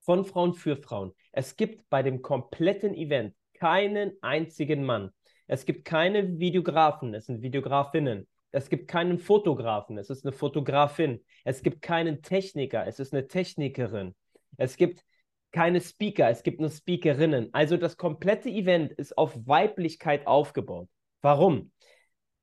[0.00, 1.12] von Frauen für Frauen.
[1.32, 5.10] Es gibt bei dem kompletten Event keinen einzigen Mann.
[5.46, 8.28] Es gibt keine Videografen, es sind Videografinnen.
[8.50, 11.24] Es gibt keinen Fotografen, es ist eine Fotografin.
[11.44, 14.14] Es gibt keinen Techniker, es ist eine Technikerin.
[14.56, 15.04] Es gibt
[15.52, 17.48] keine Speaker, es gibt nur Speakerinnen.
[17.52, 20.88] Also das komplette Event ist auf Weiblichkeit aufgebaut.
[21.22, 21.72] Warum?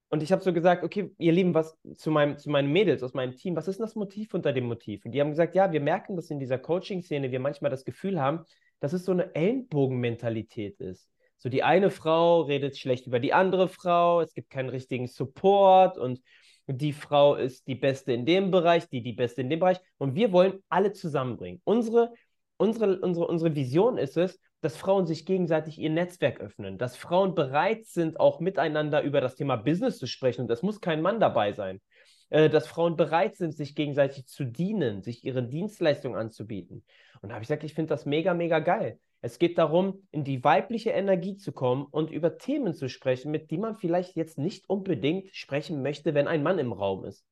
[0.09, 3.13] Und ich habe so gesagt, okay, ihr Lieben, was zu, meinem, zu meinen Mädels aus
[3.13, 5.03] meinem Team, was ist denn das Motiv unter dem Motiv?
[5.03, 8.21] Und die haben gesagt, ja, wir merken, dass in dieser Coaching-Szene wir manchmal das Gefühl
[8.21, 8.45] haben,
[8.79, 11.09] dass es so eine Ellenbogenmentalität ist.
[11.37, 15.97] So die eine Frau redet schlecht über die andere Frau, es gibt keinen richtigen Support
[15.97, 16.21] und
[16.67, 19.77] die Frau ist die Beste in dem Bereich, die die Beste in dem Bereich.
[19.97, 21.61] Und wir wollen alle zusammenbringen.
[21.63, 22.13] Unsere,
[22.57, 27.35] unsere, unsere, unsere Vision ist es, dass Frauen sich gegenseitig ihr Netzwerk öffnen, dass Frauen
[27.35, 30.41] bereit sind, auch miteinander über das Thema Business zu sprechen.
[30.41, 31.81] Und es muss kein Mann dabei sein.
[32.29, 36.83] Äh, dass Frauen bereit sind, sich gegenseitig zu dienen, sich ihre Dienstleistung anzubieten.
[37.21, 38.99] Und da habe ich gesagt, ich finde das mega, mega geil.
[39.21, 43.51] Es geht darum, in die weibliche Energie zu kommen und über Themen zu sprechen, mit
[43.51, 47.25] denen man vielleicht jetzt nicht unbedingt sprechen möchte, wenn ein Mann im Raum ist.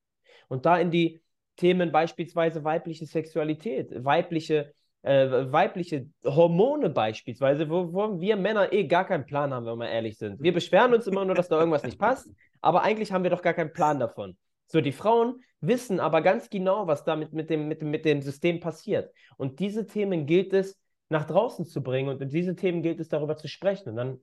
[0.48, 1.20] Und da in die
[1.56, 4.74] Themen beispielsweise weibliche Sexualität, weibliche,
[5.04, 9.90] äh, weibliche Hormone beispielsweise, wo, wo wir Männer eh gar keinen Plan haben, wenn wir
[9.90, 10.42] ehrlich sind.
[10.42, 12.28] Wir beschweren uns immer nur, dass da irgendwas nicht passt,
[12.62, 14.36] aber eigentlich haben wir doch gar keinen Plan davon.
[14.66, 18.22] So, die Frauen wissen aber ganz genau, was damit mit dem, mit dem, mit dem
[18.22, 19.12] System passiert.
[19.36, 23.08] Und diese Themen gilt es nach draußen zu bringen und in diese Themen gilt es
[23.08, 23.90] darüber zu sprechen.
[23.90, 24.20] Und dann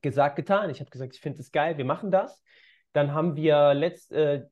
[0.00, 0.70] gesagt, getan.
[0.70, 2.42] Ich habe gesagt, ich finde es geil, wir machen das.
[2.92, 4.46] Dann haben wir letzt, äh,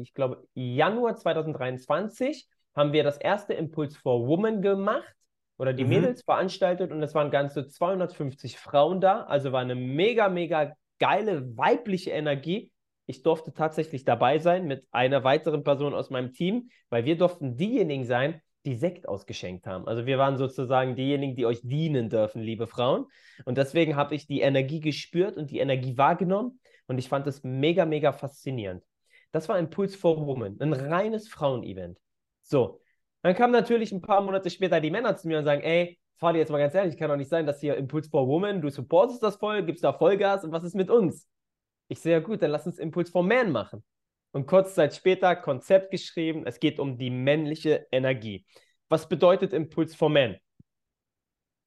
[0.00, 5.14] ich glaube, Januar 2023 haben wir das erste Impulse for Women gemacht
[5.58, 5.90] oder die mhm.
[5.90, 9.22] Mädels veranstaltet und es waren ganze 250 Frauen da.
[9.22, 12.70] Also war eine mega, mega geile weibliche Energie.
[13.06, 17.56] Ich durfte tatsächlich dabei sein mit einer weiteren Person aus meinem Team, weil wir durften
[17.56, 19.86] diejenigen sein, die Sekt ausgeschenkt haben.
[19.86, 23.06] Also wir waren sozusagen diejenigen, die euch dienen dürfen, liebe Frauen.
[23.44, 27.44] Und deswegen habe ich die Energie gespürt und die Energie wahrgenommen und ich fand es
[27.44, 28.84] mega, mega faszinierend.
[29.30, 31.98] Das war Impulse for Women, ein reines Frauen-Event.
[32.48, 32.80] So,
[33.22, 36.38] dann kamen natürlich ein paar Monate später die Männer zu mir und sagen, ey, Fadi,
[36.38, 39.22] jetzt mal ganz ehrlich, kann doch nicht sein, dass hier Impulse for Women, du supportest
[39.22, 41.28] das voll, gibst da Vollgas und was ist mit uns?
[41.88, 43.84] Ich sehe ja gut, dann lass uns Impuls for Man machen.
[44.32, 46.46] Und kurz Zeit später Konzept geschrieben.
[46.46, 48.44] Es geht um die männliche Energie.
[48.88, 50.36] Was bedeutet Impuls for Man?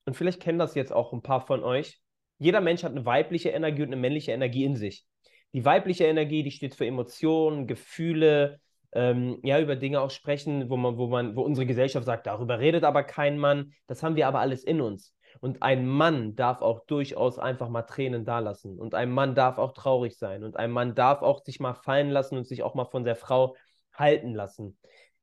[0.05, 1.99] Und vielleicht kennen das jetzt auch ein paar von euch.
[2.37, 5.05] Jeder Mensch hat eine weibliche Energie und eine männliche Energie in sich.
[5.53, 8.59] Die weibliche Energie, die steht für Emotionen, Gefühle,
[8.91, 12.59] ähm, ja, über Dinge auch sprechen, wo man, wo man, wo unsere Gesellschaft sagt, darüber
[12.59, 13.73] redet aber kein Mann.
[13.87, 15.13] Das haben wir aber alles in uns.
[15.41, 18.79] Und ein Mann darf auch durchaus einfach mal Tränen dalassen.
[18.79, 20.43] Und ein Mann darf auch traurig sein.
[20.43, 23.15] Und ein Mann darf auch sich mal fallen lassen und sich auch mal von der
[23.15, 23.55] Frau
[23.93, 24.77] halten lassen.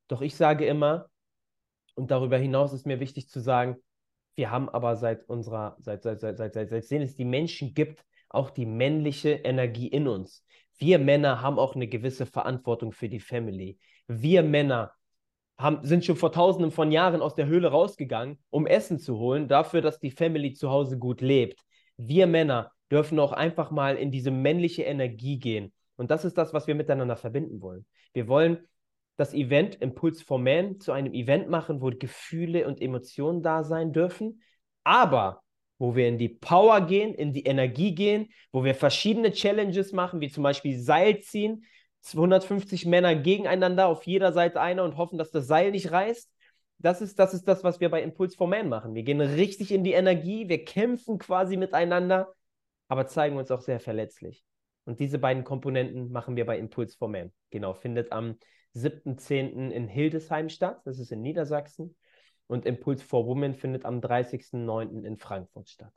[0.07, 1.09] Doch ich sage immer,
[1.95, 3.77] und darüber hinaus ist mir wichtig zu sagen,
[4.35, 8.05] wir haben aber seit unserer, seit, seit, seit, seit, seit, seitdem es die Menschen gibt,
[8.29, 10.45] auch die männliche Energie in uns.
[10.77, 13.79] Wir Männer haben auch eine gewisse Verantwortung für die Family.
[14.07, 14.91] Wir Männer
[15.57, 19.47] haben, sind schon vor tausenden von Jahren aus der Höhle rausgegangen, um Essen zu holen,
[19.47, 21.61] dafür, dass die Family zu Hause gut lebt.
[21.97, 25.73] Wir Männer dürfen auch einfach mal in diese männliche Energie gehen.
[25.95, 27.85] Und das ist das, was wir miteinander verbinden wollen.
[28.13, 28.67] Wir wollen
[29.17, 33.91] das Event Impuls for Man zu einem Event machen, wo Gefühle und Emotionen da sein
[33.91, 34.43] dürfen,
[34.83, 35.41] aber
[35.79, 40.21] wo wir in die Power gehen, in die Energie gehen, wo wir verschiedene Challenges machen,
[40.21, 41.65] wie zum Beispiel Seil ziehen,
[42.01, 46.31] 250 Männer gegeneinander, auf jeder Seite einer und hoffen, dass das Seil nicht reißt.
[46.79, 48.93] Das ist, das ist das, was wir bei Impulse for Man machen.
[48.93, 52.33] Wir gehen richtig in die Energie, wir kämpfen quasi miteinander,
[52.87, 54.43] aber zeigen uns auch sehr verletzlich.
[54.85, 57.33] Und diese beiden Komponenten machen wir bei Impulse for Man.
[57.49, 58.37] Genau, findet am
[58.75, 59.71] 7.10.
[59.71, 61.95] in Hildesheim statt, das ist in Niedersachsen.
[62.47, 65.03] Und Impulse for Women findet am 30.09.
[65.03, 65.93] in Frankfurt statt.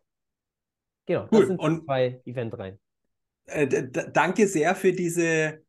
[1.07, 2.79] Genau, das sind und, zwei Eventreihen.
[3.47, 5.63] Äh, danke sehr für diese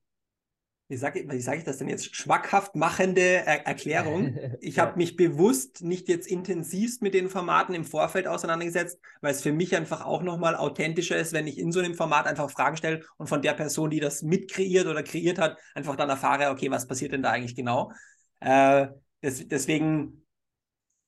[0.92, 4.38] wie sage wie sag ich das denn jetzt, schmackhaft machende er Erklärung.
[4.60, 4.84] Ich ja.
[4.84, 9.54] habe mich bewusst nicht jetzt intensivst mit den Formaten im Vorfeld auseinandergesetzt, weil es für
[9.54, 13.06] mich einfach auch nochmal authentischer ist, wenn ich in so einem Format einfach Fragen stelle
[13.18, 16.88] und von der Person, die das mitkreiert oder kreiert hat, einfach dann erfahre, okay, was
[16.88, 17.94] passiert denn da eigentlich genau?
[18.42, 18.88] Äh,
[19.24, 20.26] des, deswegen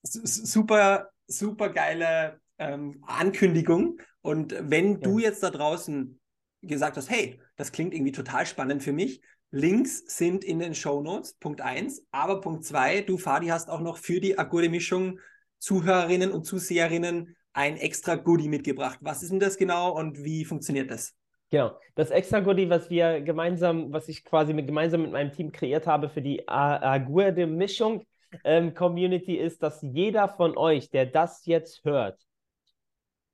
[0.04, 4.00] super, super geile ähm, Ankündigung.
[4.22, 4.98] Und wenn ja.
[5.00, 6.20] du jetzt da draußen
[6.62, 11.02] gesagt hast, hey, das klingt irgendwie total spannend für mich, Links sind in den Show
[11.02, 12.08] Notes, Punkt 1.
[12.12, 15.20] Aber Punkt 2, du, Fadi, hast auch noch für die Agurde-Mischung
[15.60, 18.98] Zuhörerinnen und Zuseherinnen ein extra Goodie mitgebracht.
[19.02, 21.14] Was ist denn das genau und wie funktioniert das?
[21.52, 21.78] Genau.
[21.94, 25.86] Das extra Goodie, was wir gemeinsam, was ich quasi mit, gemeinsam mit meinem Team kreiert
[25.86, 28.08] habe für die Agurde-Mischung
[28.44, 32.20] ähm, Community, ist, dass jeder von euch, der das jetzt hört,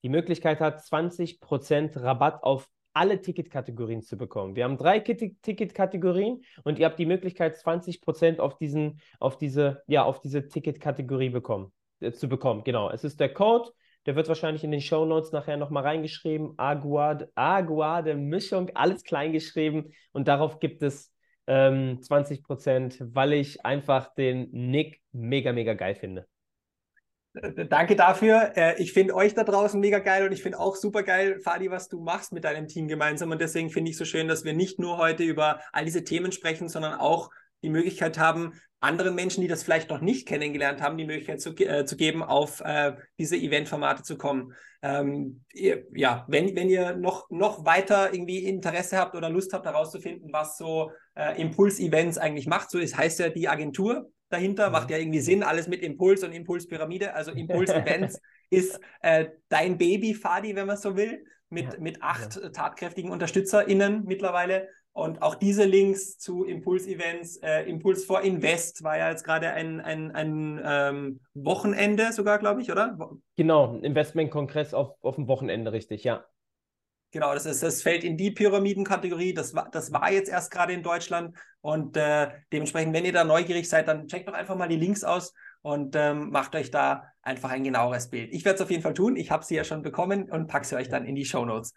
[0.04, 4.56] die Möglichkeit hat, 20% Rabatt auf alle Ticketkategorien zu bekommen.
[4.56, 10.04] Wir haben drei Ticketkategorien und ihr habt die Möglichkeit, 20% auf diesen, auf diese, ja,
[10.04, 12.64] auf diese Ticketkategorie bekommen, äh, zu bekommen.
[12.64, 12.90] Genau.
[12.90, 13.70] Es ist der Code,
[14.06, 16.54] der wird wahrscheinlich in den Show Notes nachher nochmal reingeschrieben.
[16.58, 21.14] Aguade, Aguade Mischung, alles klein geschrieben und darauf gibt es
[21.50, 26.28] ähm, 20%, weil ich einfach den Nick mega, mega geil finde.
[27.70, 28.54] Danke dafür.
[28.56, 31.72] Äh, ich finde euch da draußen mega geil und ich finde auch super geil, Fadi,
[31.72, 33.32] was du machst mit deinem Team gemeinsam.
[33.32, 36.32] Und deswegen finde ich so schön, dass wir nicht nur heute über all diese Themen
[36.32, 37.32] sprechen, sondern auch
[37.64, 41.52] die Möglichkeit haben, anderen Menschen, die das vielleicht noch nicht kennengelernt haben, die Möglichkeit zu,
[41.58, 44.54] äh, zu geben, auf äh, diese Eventformate zu kommen.
[44.82, 49.66] Ähm, ihr, ja, wenn, wenn ihr noch, noch weiter irgendwie Interesse habt oder Lust habt,
[49.66, 54.70] herauszufinden, was so äh, Impuls-Events eigentlich macht, so ist, heißt ja die Agentur dahinter, ja.
[54.70, 57.14] macht ja irgendwie Sinn, alles mit Impuls und Impulspyramide.
[57.14, 61.80] Also Impuls-Events ist äh, dein Baby, Fadi, wenn man so will, mit, ja.
[61.80, 62.50] mit acht ja.
[62.50, 64.70] tatkräftigen UnterstützerInnen mittlerweile.
[65.00, 69.80] Und auch diese Links zu Impuls-Events, äh, Impuls for Invest war ja jetzt gerade ein,
[69.80, 72.98] ein, ein ähm, Wochenende sogar, glaube ich, oder?
[73.38, 76.26] Genau, Investmentkongress auf, auf dem Wochenende, richtig, ja.
[77.12, 79.34] Genau, das, ist, das fällt in die Pyramidenkategorie.
[79.34, 81.36] Das war, das war jetzt erst gerade in Deutschland.
[81.62, 85.04] Und äh, dementsprechend, wenn ihr da neugierig seid, dann checkt doch einfach mal die Links
[85.04, 88.32] aus und ähm, macht euch da einfach ein genaueres Bild.
[88.32, 89.16] Ich werde es auf jeden Fall tun.
[89.16, 91.74] Ich habe sie ja schon bekommen und packe sie euch dann in die Show Notes.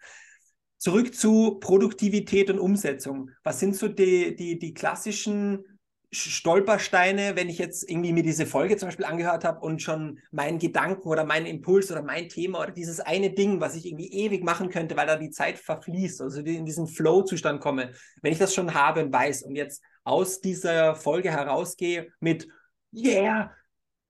[0.83, 3.31] Zurück zu Produktivität und Umsetzung.
[3.41, 5.63] Was sind so die, die, die klassischen
[6.11, 10.59] Stolpersteine, wenn ich jetzt irgendwie mir diese Folge zum Beispiel angehört habe und schon meinen
[10.59, 14.43] Gedanken oder meinen Impuls oder mein Thema oder dieses eine Ding, was ich irgendwie ewig
[14.43, 18.53] machen könnte, weil da die Zeit verfließt, also in diesen Flow-Zustand komme, wenn ich das
[18.53, 22.49] schon habe und weiß und jetzt aus dieser Folge herausgehe mit
[22.93, 23.51] Yeah,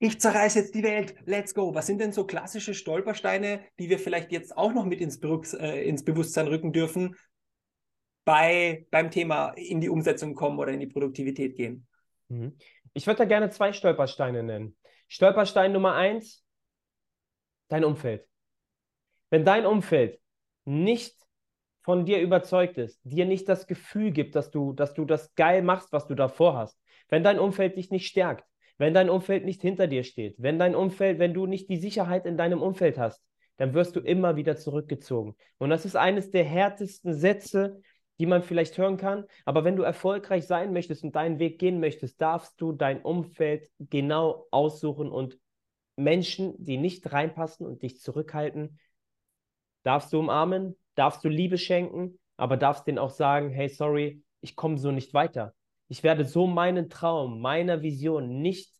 [0.03, 1.73] ich zerreiße jetzt die Welt, let's go.
[1.73, 5.17] Was sind denn so klassische Stolpersteine, die wir vielleicht jetzt auch noch mit ins,
[5.53, 7.15] äh, ins Bewusstsein rücken dürfen,
[8.25, 11.87] bei, beim Thema in die Umsetzung kommen oder in die Produktivität gehen?
[12.27, 12.57] Mhm.
[12.93, 14.75] Ich würde da gerne zwei Stolpersteine nennen.
[15.07, 16.43] Stolperstein Nummer eins,
[17.69, 18.27] dein Umfeld.
[19.29, 20.19] Wenn dein Umfeld
[20.65, 21.15] nicht
[21.81, 25.61] von dir überzeugt ist, dir nicht das Gefühl gibt, dass du, dass du das geil
[25.61, 26.77] machst, was du davor hast,
[27.07, 28.45] wenn dein Umfeld dich nicht stärkt,
[28.77, 32.25] wenn dein Umfeld nicht hinter dir steht, wenn dein Umfeld, wenn du nicht die Sicherheit
[32.25, 33.23] in deinem Umfeld hast,
[33.57, 35.35] dann wirst du immer wieder zurückgezogen.
[35.57, 37.81] Und das ist eines der härtesten Sätze,
[38.19, 39.25] die man vielleicht hören kann.
[39.45, 43.69] Aber wenn du erfolgreich sein möchtest und deinen Weg gehen möchtest, darfst du dein Umfeld
[43.79, 45.37] genau aussuchen und
[45.95, 48.79] Menschen, die nicht reinpassen und dich zurückhalten,
[49.83, 54.55] darfst du umarmen, darfst du Liebe schenken, aber darfst denen auch sagen, hey, sorry, ich
[54.55, 55.53] komme so nicht weiter.
[55.87, 58.71] Ich werde so meinen Traum, meiner Vision nicht,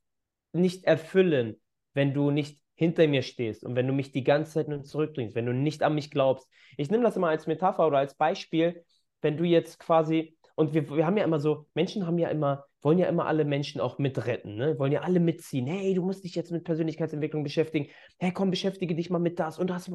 [0.52, 1.62] nicht erfüllen,
[1.94, 5.36] wenn du nicht hinter mir stehst und wenn du mich die ganze Zeit nur zurückbringst,
[5.36, 6.48] wenn du nicht an mich glaubst.
[6.78, 8.84] Ich nehme das immer als Metapher oder als Beispiel,
[9.22, 12.66] wenn du jetzt quasi, und wir, wir haben ja immer so, Menschen haben ja immer,
[12.82, 14.78] wollen ja immer alle Menschen auch mitretten, ne?
[14.80, 15.68] wollen ja alle mitziehen.
[15.68, 17.90] Hey, du musst dich jetzt mit Persönlichkeitsentwicklung beschäftigen.
[18.18, 19.90] Hey, komm, beschäftige dich mal mit das und das.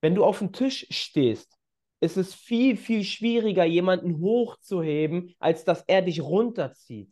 [0.00, 1.55] Wenn du auf dem Tisch stehst
[2.00, 7.10] ist es viel, viel schwieriger, jemanden hochzuheben, als dass er dich runterzieht.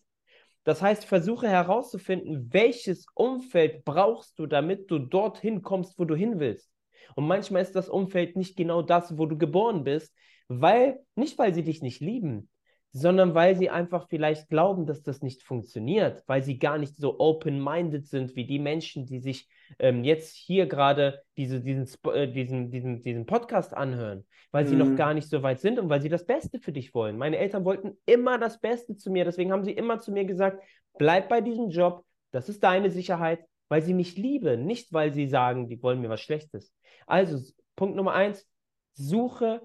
[0.65, 6.41] Das heißt, versuche herauszufinden, welches Umfeld brauchst du, damit du dorthin kommst, wo du hin
[6.41, 6.71] willst.
[7.17, 10.15] Und manchmal ist das Umfeld nicht genau das, wo du geboren bist,
[10.49, 12.49] weil, nicht weil sie dich nicht lieben,
[12.97, 17.19] sondern weil sie einfach vielleicht glauben, dass das nicht funktioniert, weil sie gar nicht so
[17.19, 19.49] open-minded sind wie die Menschen, die sich
[19.81, 24.69] ähm, jetzt hier gerade diese, diesen, äh, diesen, diesen, diesen Podcast anhören, weil mhm.
[24.69, 24.97] sie noch mhm.
[24.97, 27.19] gar nicht so weit sind und weil sie das Beste für dich wollen.
[27.19, 30.63] Meine Eltern wollten immer das Beste zu mir, deswegen haben sie immer zu mir gesagt,
[30.97, 35.27] bleib bei diesem Job, das ist deine Sicherheit, weil sie mich lieben, nicht weil sie
[35.27, 36.73] sagen, die wollen mir was Schlechtes.
[37.09, 37.41] Also
[37.75, 38.49] Punkt Nummer eins,
[38.93, 39.63] suche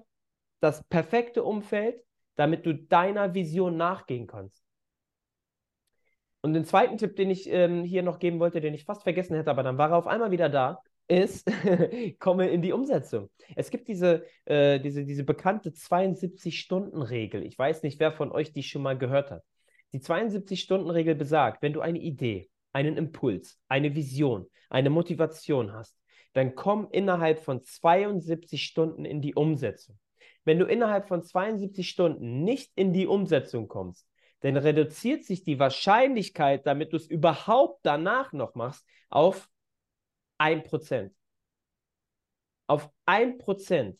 [0.58, 2.02] das perfekte Umfeld,
[2.40, 4.64] damit du deiner Vision nachgehen kannst.
[6.40, 9.36] Und den zweiten Tipp, den ich ähm, hier noch geben wollte, den ich fast vergessen
[9.36, 11.46] hätte, aber dann war er auf einmal wieder da, ist,
[12.18, 13.28] komme in die Umsetzung.
[13.56, 17.44] Es gibt diese, äh, diese, diese bekannte 72-Stunden-Regel.
[17.44, 19.42] Ich weiß nicht, wer von euch die schon mal gehört hat.
[19.92, 25.94] Die 72-Stunden-Regel besagt, wenn du eine Idee, einen Impuls, eine Vision, eine Motivation hast,
[26.32, 29.98] dann komm innerhalb von 72 Stunden in die Umsetzung.
[30.44, 34.06] Wenn du innerhalb von 72 Stunden nicht in die Umsetzung kommst,
[34.40, 39.48] dann reduziert sich die Wahrscheinlichkeit, damit du es überhaupt danach noch machst, auf
[40.38, 41.10] 1%.
[42.66, 43.98] Auf 1%.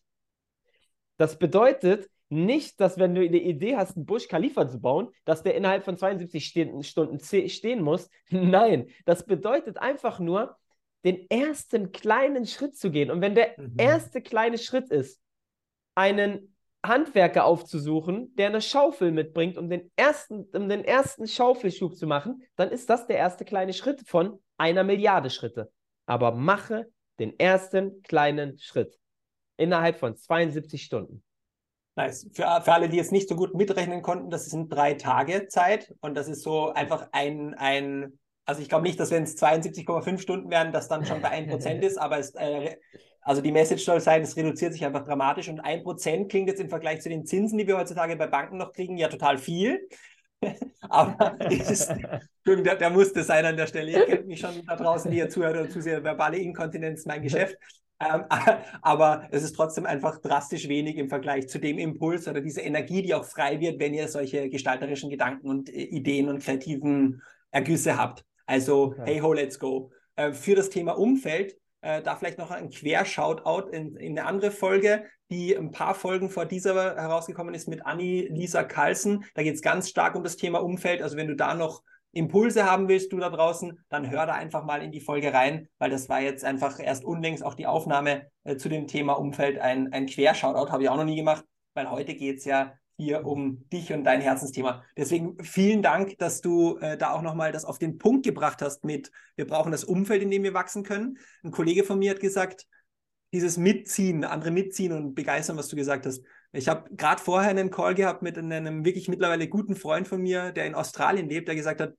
[1.18, 5.42] Das bedeutet nicht, dass wenn du eine Idee hast, einen Busch Khalifa zu bauen, dass
[5.42, 6.46] der innerhalb von 72
[6.82, 8.08] Stunden stehen muss.
[8.30, 10.56] Nein, das bedeutet einfach nur,
[11.04, 13.10] den ersten kleinen Schritt zu gehen.
[13.10, 13.74] Und wenn der mhm.
[13.78, 15.20] erste kleine Schritt ist,
[15.94, 22.06] einen Handwerker aufzusuchen, der eine Schaufel mitbringt, um den ersten, um den ersten Schaufelschub zu
[22.06, 25.70] machen, dann ist das der erste kleine Schritt von einer Milliarde Schritte.
[26.06, 28.98] Aber mache den ersten kleinen Schritt
[29.58, 31.22] innerhalb von 72 Stunden.
[31.96, 32.26] Nice.
[32.32, 35.94] Für, für alle, die jetzt nicht so gut mitrechnen konnten, das sind drei Tage Zeit
[36.00, 40.18] und das ist so einfach ein, ein also ich glaube nicht, dass wenn es 72,5
[40.18, 42.76] Stunden wären, das dann schon bei 1% ist, aber es, äh,
[43.22, 46.70] also die Message soll sein, es reduziert sich einfach dramatisch und 1% klingt jetzt im
[46.70, 49.88] Vergleich zu den Zinsen, die wir heutzutage bei Banken noch kriegen, ja total viel.
[50.88, 51.92] aber ist,
[52.46, 53.90] der, der musste sein an der Stelle.
[53.92, 57.56] Ihr kennt mich schon da draußen, die ihr zuhört und zuseht, verbale Inkontinenz, mein Geschäft.
[58.00, 58.24] Ähm,
[58.82, 63.02] aber es ist trotzdem einfach drastisch wenig im Vergleich zu dem Impuls oder diese Energie,
[63.02, 67.96] die auch frei wird, wenn ihr solche gestalterischen Gedanken und äh, Ideen und kreativen Ergüsse
[67.96, 68.24] habt.
[68.46, 69.02] Also, okay.
[69.04, 69.90] hey ho, let's go.
[70.16, 74.50] Äh, für das Thema Umfeld, äh, da vielleicht noch ein Quershoutout in, in eine andere
[74.50, 79.24] Folge, die ein paar Folgen vor dieser herausgekommen ist mit Anni Lisa Carlsen.
[79.34, 81.02] Da geht es ganz stark um das Thema Umfeld.
[81.02, 84.64] Also, wenn du da noch Impulse haben willst, du da draußen, dann hör da einfach
[84.64, 88.26] mal in die Folge rein, weil das war jetzt einfach erst unlängst auch die Aufnahme
[88.44, 89.58] äh, zu dem Thema Umfeld.
[89.58, 93.26] Ein, ein Quershoutout habe ich auch noch nie gemacht, weil heute geht es ja hier
[93.26, 94.84] um dich und dein Herzensthema.
[94.96, 98.84] Deswegen vielen Dank, dass du äh, da auch nochmal das auf den Punkt gebracht hast
[98.84, 101.18] mit, wir brauchen das Umfeld, in dem wir wachsen können.
[101.42, 102.66] Ein Kollege von mir hat gesagt,
[103.32, 106.22] dieses Mitziehen, andere mitziehen und begeistern, was du gesagt hast.
[106.52, 110.50] Ich habe gerade vorher einen Call gehabt mit einem wirklich mittlerweile guten Freund von mir,
[110.52, 111.94] der in Australien lebt, der gesagt hat,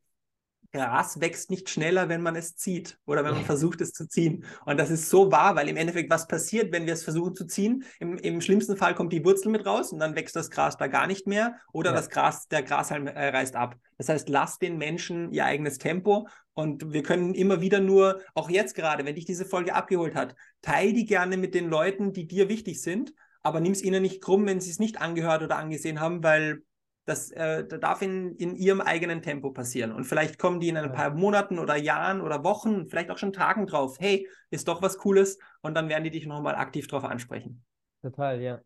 [0.71, 4.45] Gras wächst nicht schneller, wenn man es zieht oder wenn man versucht, es zu ziehen.
[4.65, 7.45] Und das ist so wahr, weil im Endeffekt, was passiert, wenn wir es versuchen zu
[7.45, 7.83] ziehen?
[7.99, 10.87] Im, Im, schlimmsten Fall kommt die Wurzel mit raus und dann wächst das Gras da
[10.87, 11.95] gar nicht mehr oder ja.
[11.95, 13.75] das Gras, der Grashalm äh, reißt ab.
[13.97, 18.49] Das heißt, lass den Menschen ihr eigenes Tempo und wir können immer wieder nur, auch
[18.49, 22.27] jetzt gerade, wenn dich diese Folge abgeholt hat, teil die gerne mit den Leuten, die
[22.27, 23.13] dir wichtig sind,
[23.43, 26.63] aber nimm es ihnen nicht krumm, wenn sie es nicht angehört oder angesehen haben, weil
[27.05, 29.91] das, äh, darf in, in ihrem eigenen Tempo passieren.
[29.91, 33.33] Und vielleicht kommen die in ein paar Monaten oder Jahren oder Wochen, vielleicht auch schon
[33.33, 35.39] Tagen drauf, hey, ist doch was Cooles.
[35.61, 37.63] Und dann werden die dich nochmal aktiv drauf ansprechen.
[38.01, 38.61] Total, ja.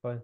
[0.00, 0.22] Voll.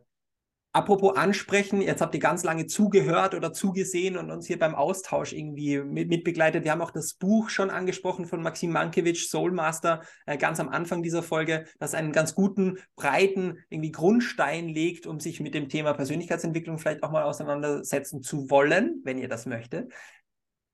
[0.78, 5.32] Apropos ansprechen, jetzt habt ihr ganz lange zugehört oder zugesehen und uns hier beim Austausch
[5.32, 6.62] irgendwie mit, mitbegleitet.
[6.62, 11.02] Wir haben auch das Buch schon angesprochen von Maxim Mankiewicz, Soulmaster, äh, ganz am Anfang
[11.02, 15.94] dieser Folge, das einen ganz guten, breiten irgendwie Grundstein legt, um sich mit dem Thema
[15.94, 19.92] Persönlichkeitsentwicklung vielleicht auch mal auseinandersetzen zu wollen, wenn ihr das möchtet.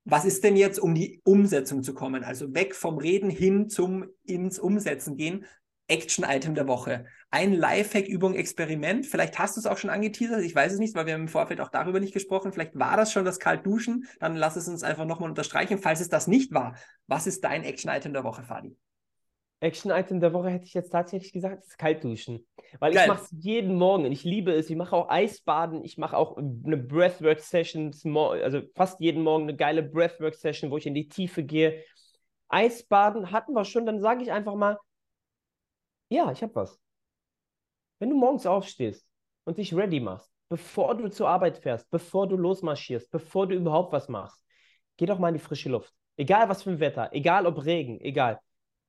[0.05, 2.25] Was ist denn jetzt, um die Umsetzung zu kommen?
[2.25, 5.47] Also weg vom Reden hin zum ins Umsetzen gehen.
[5.89, 7.07] Action-Item der Woche.
[7.31, 9.07] Ein Lifehack-Übung, Experiment.
[9.07, 10.43] Vielleicht hast du es auch schon angeteasert.
[10.43, 12.53] Ich weiß es nicht, weil wir im Vorfeld auch darüber nicht gesprochen.
[12.53, 14.07] Vielleicht war das schon das Kaltduschen.
[14.21, 15.79] Dann lass es uns einfach nochmal unterstreichen.
[15.79, 16.77] Falls es das nicht war,
[17.07, 18.77] was ist dein Action-Item der Woche, Fadi?
[19.61, 22.47] Action-Item der Woche hätte ich jetzt tatsächlich gesagt, ist Kaltduschen.
[22.81, 23.03] Weil Geil.
[23.03, 24.11] ich mache es jeden Morgen.
[24.13, 24.69] Ich liebe es.
[24.69, 25.85] Ich mache auch Eisbaden.
[25.85, 27.93] Ich mache auch eine Breathwork-Session.
[28.15, 31.83] Also fast jeden Morgen eine geile Breathwork-Session, wo ich in die Tiefe gehe.
[32.49, 33.87] Eisbaden hatten wir schon.
[33.87, 34.79] Dann sage ich einfach mal,
[36.15, 36.79] ja, ich habe was.
[37.99, 39.07] Wenn du morgens aufstehst
[39.45, 43.93] und dich ready machst, bevor du zur Arbeit fährst, bevor du losmarschierst, bevor du überhaupt
[43.93, 44.41] was machst,
[44.97, 45.93] geh doch mal in die frische Luft.
[46.17, 48.41] Egal was für ein Wetter, egal ob Regen, egal.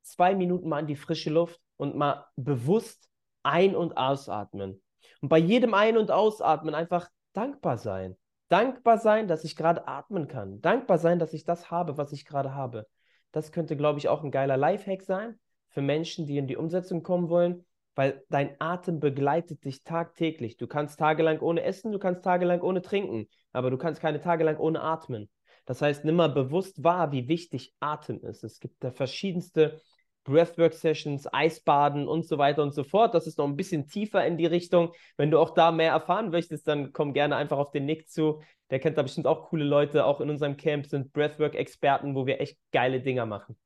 [0.04, 3.10] Zwei Minuten mal in die frische Luft und mal bewusst
[3.42, 4.82] ein- und ausatmen.
[5.22, 8.16] Und bei jedem Ein- und Ausatmen einfach dankbar sein.
[8.50, 10.62] Dankbar sein, dass ich gerade atmen kann.
[10.62, 12.86] Dankbar sein, dass ich das habe, was ich gerade habe.
[13.32, 15.40] Das könnte, glaube ich, auch ein geiler Lifehack sein
[15.76, 17.66] für Menschen, die in die Umsetzung kommen wollen,
[17.96, 20.56] weil dein Atem begleitet dich tagtäglich.
[20.56, 24.46] Du kannst tagelang ohne essen, du kannst tagelang ohne trinken, aber du kannst keine Tage
[24.46, 25.30] lang ohne atmen.
[25.66, 28.46] Das heißt, nimm mal bewusst wahr, wie wichtig Atem ist.
[28.46, 29.82] Es gibt da verschiedenste
[30.24, 33.14] Breathwork-Sessions, Eisbaden und so weiter und so fort.
[33.14, 34.94] Das ist noch ein bisschen tiefer in die Richtung.
[35.18, 38.42] Wenn du auch da mehr erfahren möchtest, dann komm gerne einfach auf den Nick zu.
[38.70, 40.06] Der kennt da bestimmt auch coole Leute.
[40.06, 43.58] Auch in unserem Camp sind Breathwork-Experten, wo wir echt geile Dinger machen.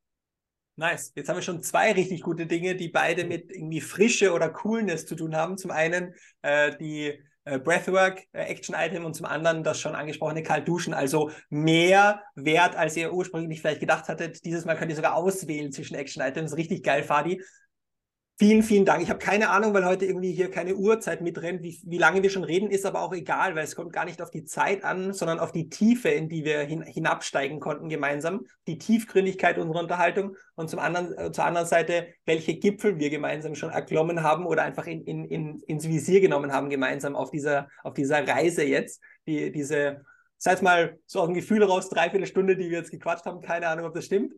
[0.80, 1.12] Nice.
[1.14, 5.06] Jetzt haben wir schon zwei richtig gute Dinge, die beide mit irgendwie Frische oder Coolness
[5.06, 5.58] zu tun haben.
[5.58, 10.42] Zum einen äh, die äh, Breathwork äh, Action Item und zum anderen das schon angesprochene
[10.42, 10.94] Kaltduschen.
[10.94, 14.46] Also mehr wert, als ihr ursprünglich vielleicht gedacht hattet.
[14.46, 16.56] Dieses Mal könnt ihr sogar auswählen zwischen Action Items.
[16.56, 17.42] Richtig geil, Fadi.
[18.42, 19.04] Vielen, vielen Dank.
[19.04, 22.30] Ich habe keine Ahnung, weil heute irgendwie hier keine Uhrzeit mitrennt, wie, wie lange wir
[22.30, 25.12] schon reden, ist aber auch egal, weil es kommt gar nicht auf die Zeit an,
[25.12, 30.38] sondern auf die Tiefe, in die wir hin, hinabsteigen konnten gemeinsam, die Tiefgründigkeit unserer Unterhaltung
[30.56, 34.64] und zum anderen, äh, zur anderen Seite, welche Gipfel wir gemeinsam schon erklommen haben oder
[34.64, 39.02] einfach in, in, in, ins Visier genommen haben gemeinsam auf dieser, auf dieser Reise jetzt,
[39.28, 40.06] die, diese,
[40.38, 43.68] sag mal, so aus dem Gefühl raus, dreiviertel Stunde, die wir jetzt gequatscht haben, keine
[43.68, 44.34] Ahnung, ob das stimmt.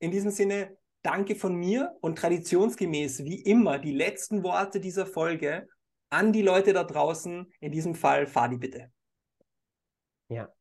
[0.00, 0.76] In diesem Sinne,
[1.08, 5.66] danke von mir und traditionsgemäß wie immer die letzten Worte dieser Folge
[6.10, 8.92] an die Leute da draußen, in diesem Fall Fadi bitte.
[10.28, 10.52] Ja.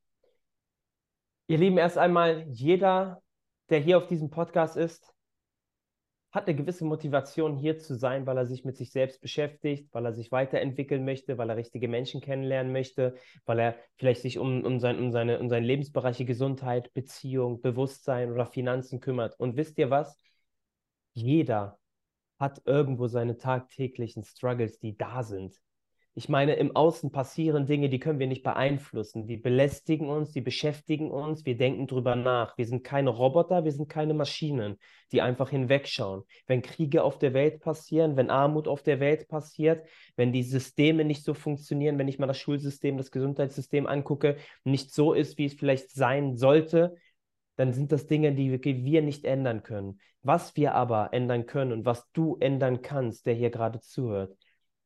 [1.47, 3.21] Ihr Lieben, erst einmal, jeder,
[3.69, 5.13] der hier auf diesem Podcast ist,
[6.31, 10.05] hat eine gewisse Motivation, hier zu sein, weil er sich mit sich selbst beschäftigt, weil
[10.05, 14.63] er sich weiterentwickeln möchte, weil er richtige Menschen kennenlernen möchte, weil er vielleicht sich um,
[14.63, 19.37] um, sein, um, seine, um seine Lebensbereiche Gesundheit, Beziehung, Bewusstsein oder Finanzen kümmert.
[19.37, 20.17] Und wisst ihr was?
[21.17, 21.79] Jeder
[22.37, 25.59] hat irgendwo seine tagtäglichen Struggles, die da sind.
[26.13, 29.25] Ich meine, im Außen passieren Dinge, die können wir nicht beeinflussen.
[29.25, 32.55] Die belästigen uns, die beschäftigen uns, wir denken drüber nach.
[32.57, 34.77] Wir sind keine Roboter, wir sind keine Maschinen,
[35.11, 36.21] die einfach hinwegschauen.
[36.45, 41.03] Wenn Kriege auf der Welt passieren, wenn Armut auf der Welt passiert, wenn die Systeme
[41.03, 45.45] nicht so funktionieren, wenn ich mal das Schulsystem, das Gesundheitssystem angucke, nicht so ist, wie
[45.45, 46.95] es vielleicht sein sollte,
[47.57, 48.51] dann sind das Dinge, die
[48.85, 49.99] wir nicht ändern können.
[50.21, 54.37] Was wir aber ändern können und was du ändern kannst, der hier gerade zuhört,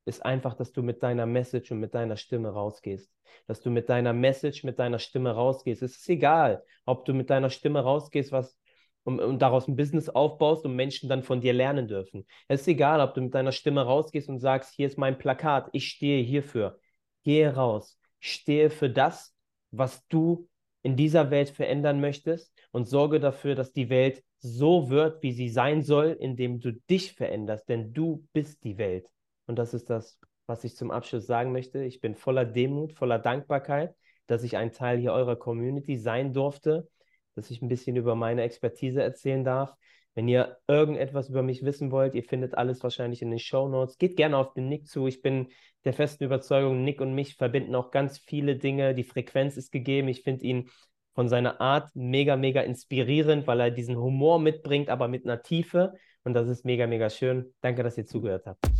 [0.05, 3.11] ist einfach, dass du mit deiner Message und mit deiner Stimme rausgehst.
[3.47, 5.84] Dass du mit deiner Message, mit deiner Stimme rausgehst.
[5.84, 8.57] Es ist egal, ob du mit deiner Stimme rausgehst, was
[9.03, 12.26] und, und daraus ein Business aufbaust und Menschen dann von dir lernen dürfen.
[12.47, 15.69] Es ist egal, ob du mit deiner Stimme rausgehst und sagst, hier ist mein Plakat,
[15.74, 16.80] ich stehe hierfür.
[17.24, 19.36] Gehe raus, stehe für das,
[19.72, 20.47] was du
[20.84, 25.50] in dieser Welt verändern möchtest und sorge dafür, dass die Welt so wird, wie sie
[25.50, 29.08] sein soll, indem du dich veränderst, denn du bist die Welt.
[29.46, 31.84] Und das ist das, was ich zum Abschluss sagen möchte.
[31.84, 33.96] Ich bin voller Demut, voller Dankbarkeit,
[34.28, 36.90] dass ich ein Teil hier eurer Community sein durfte,
[37.36, 39.76] dass ich ein bisschen über meine Expertise erzählen darf.
[40.14, 43.97] Wenn ihr irgendetwas über mich wissen wollt, ihr findet alles wahrscheinlich in den Show Notes.
[43.97, 45.07] Geht gerne auf den Nick zu.
[45.07, 45.47] Ich bin
[45.86, 48.93] der festen Überzeugung, Nick und mich verbinden auch ganz viele Dinge.
[48.93, 50.09] Die Frequenz ist gegeben.
[50.09, 50.70] Ich finde ihn
[51.14, 55.93] von seiner Art mega, mega inspirierend, weil er diesen Humor mitbringt, aber mit einer Tiefe.
[56.24, 57.53] Und das ist mega, mega schön.
[57.62, 58.70] Danke, dass ihr zugehört habt.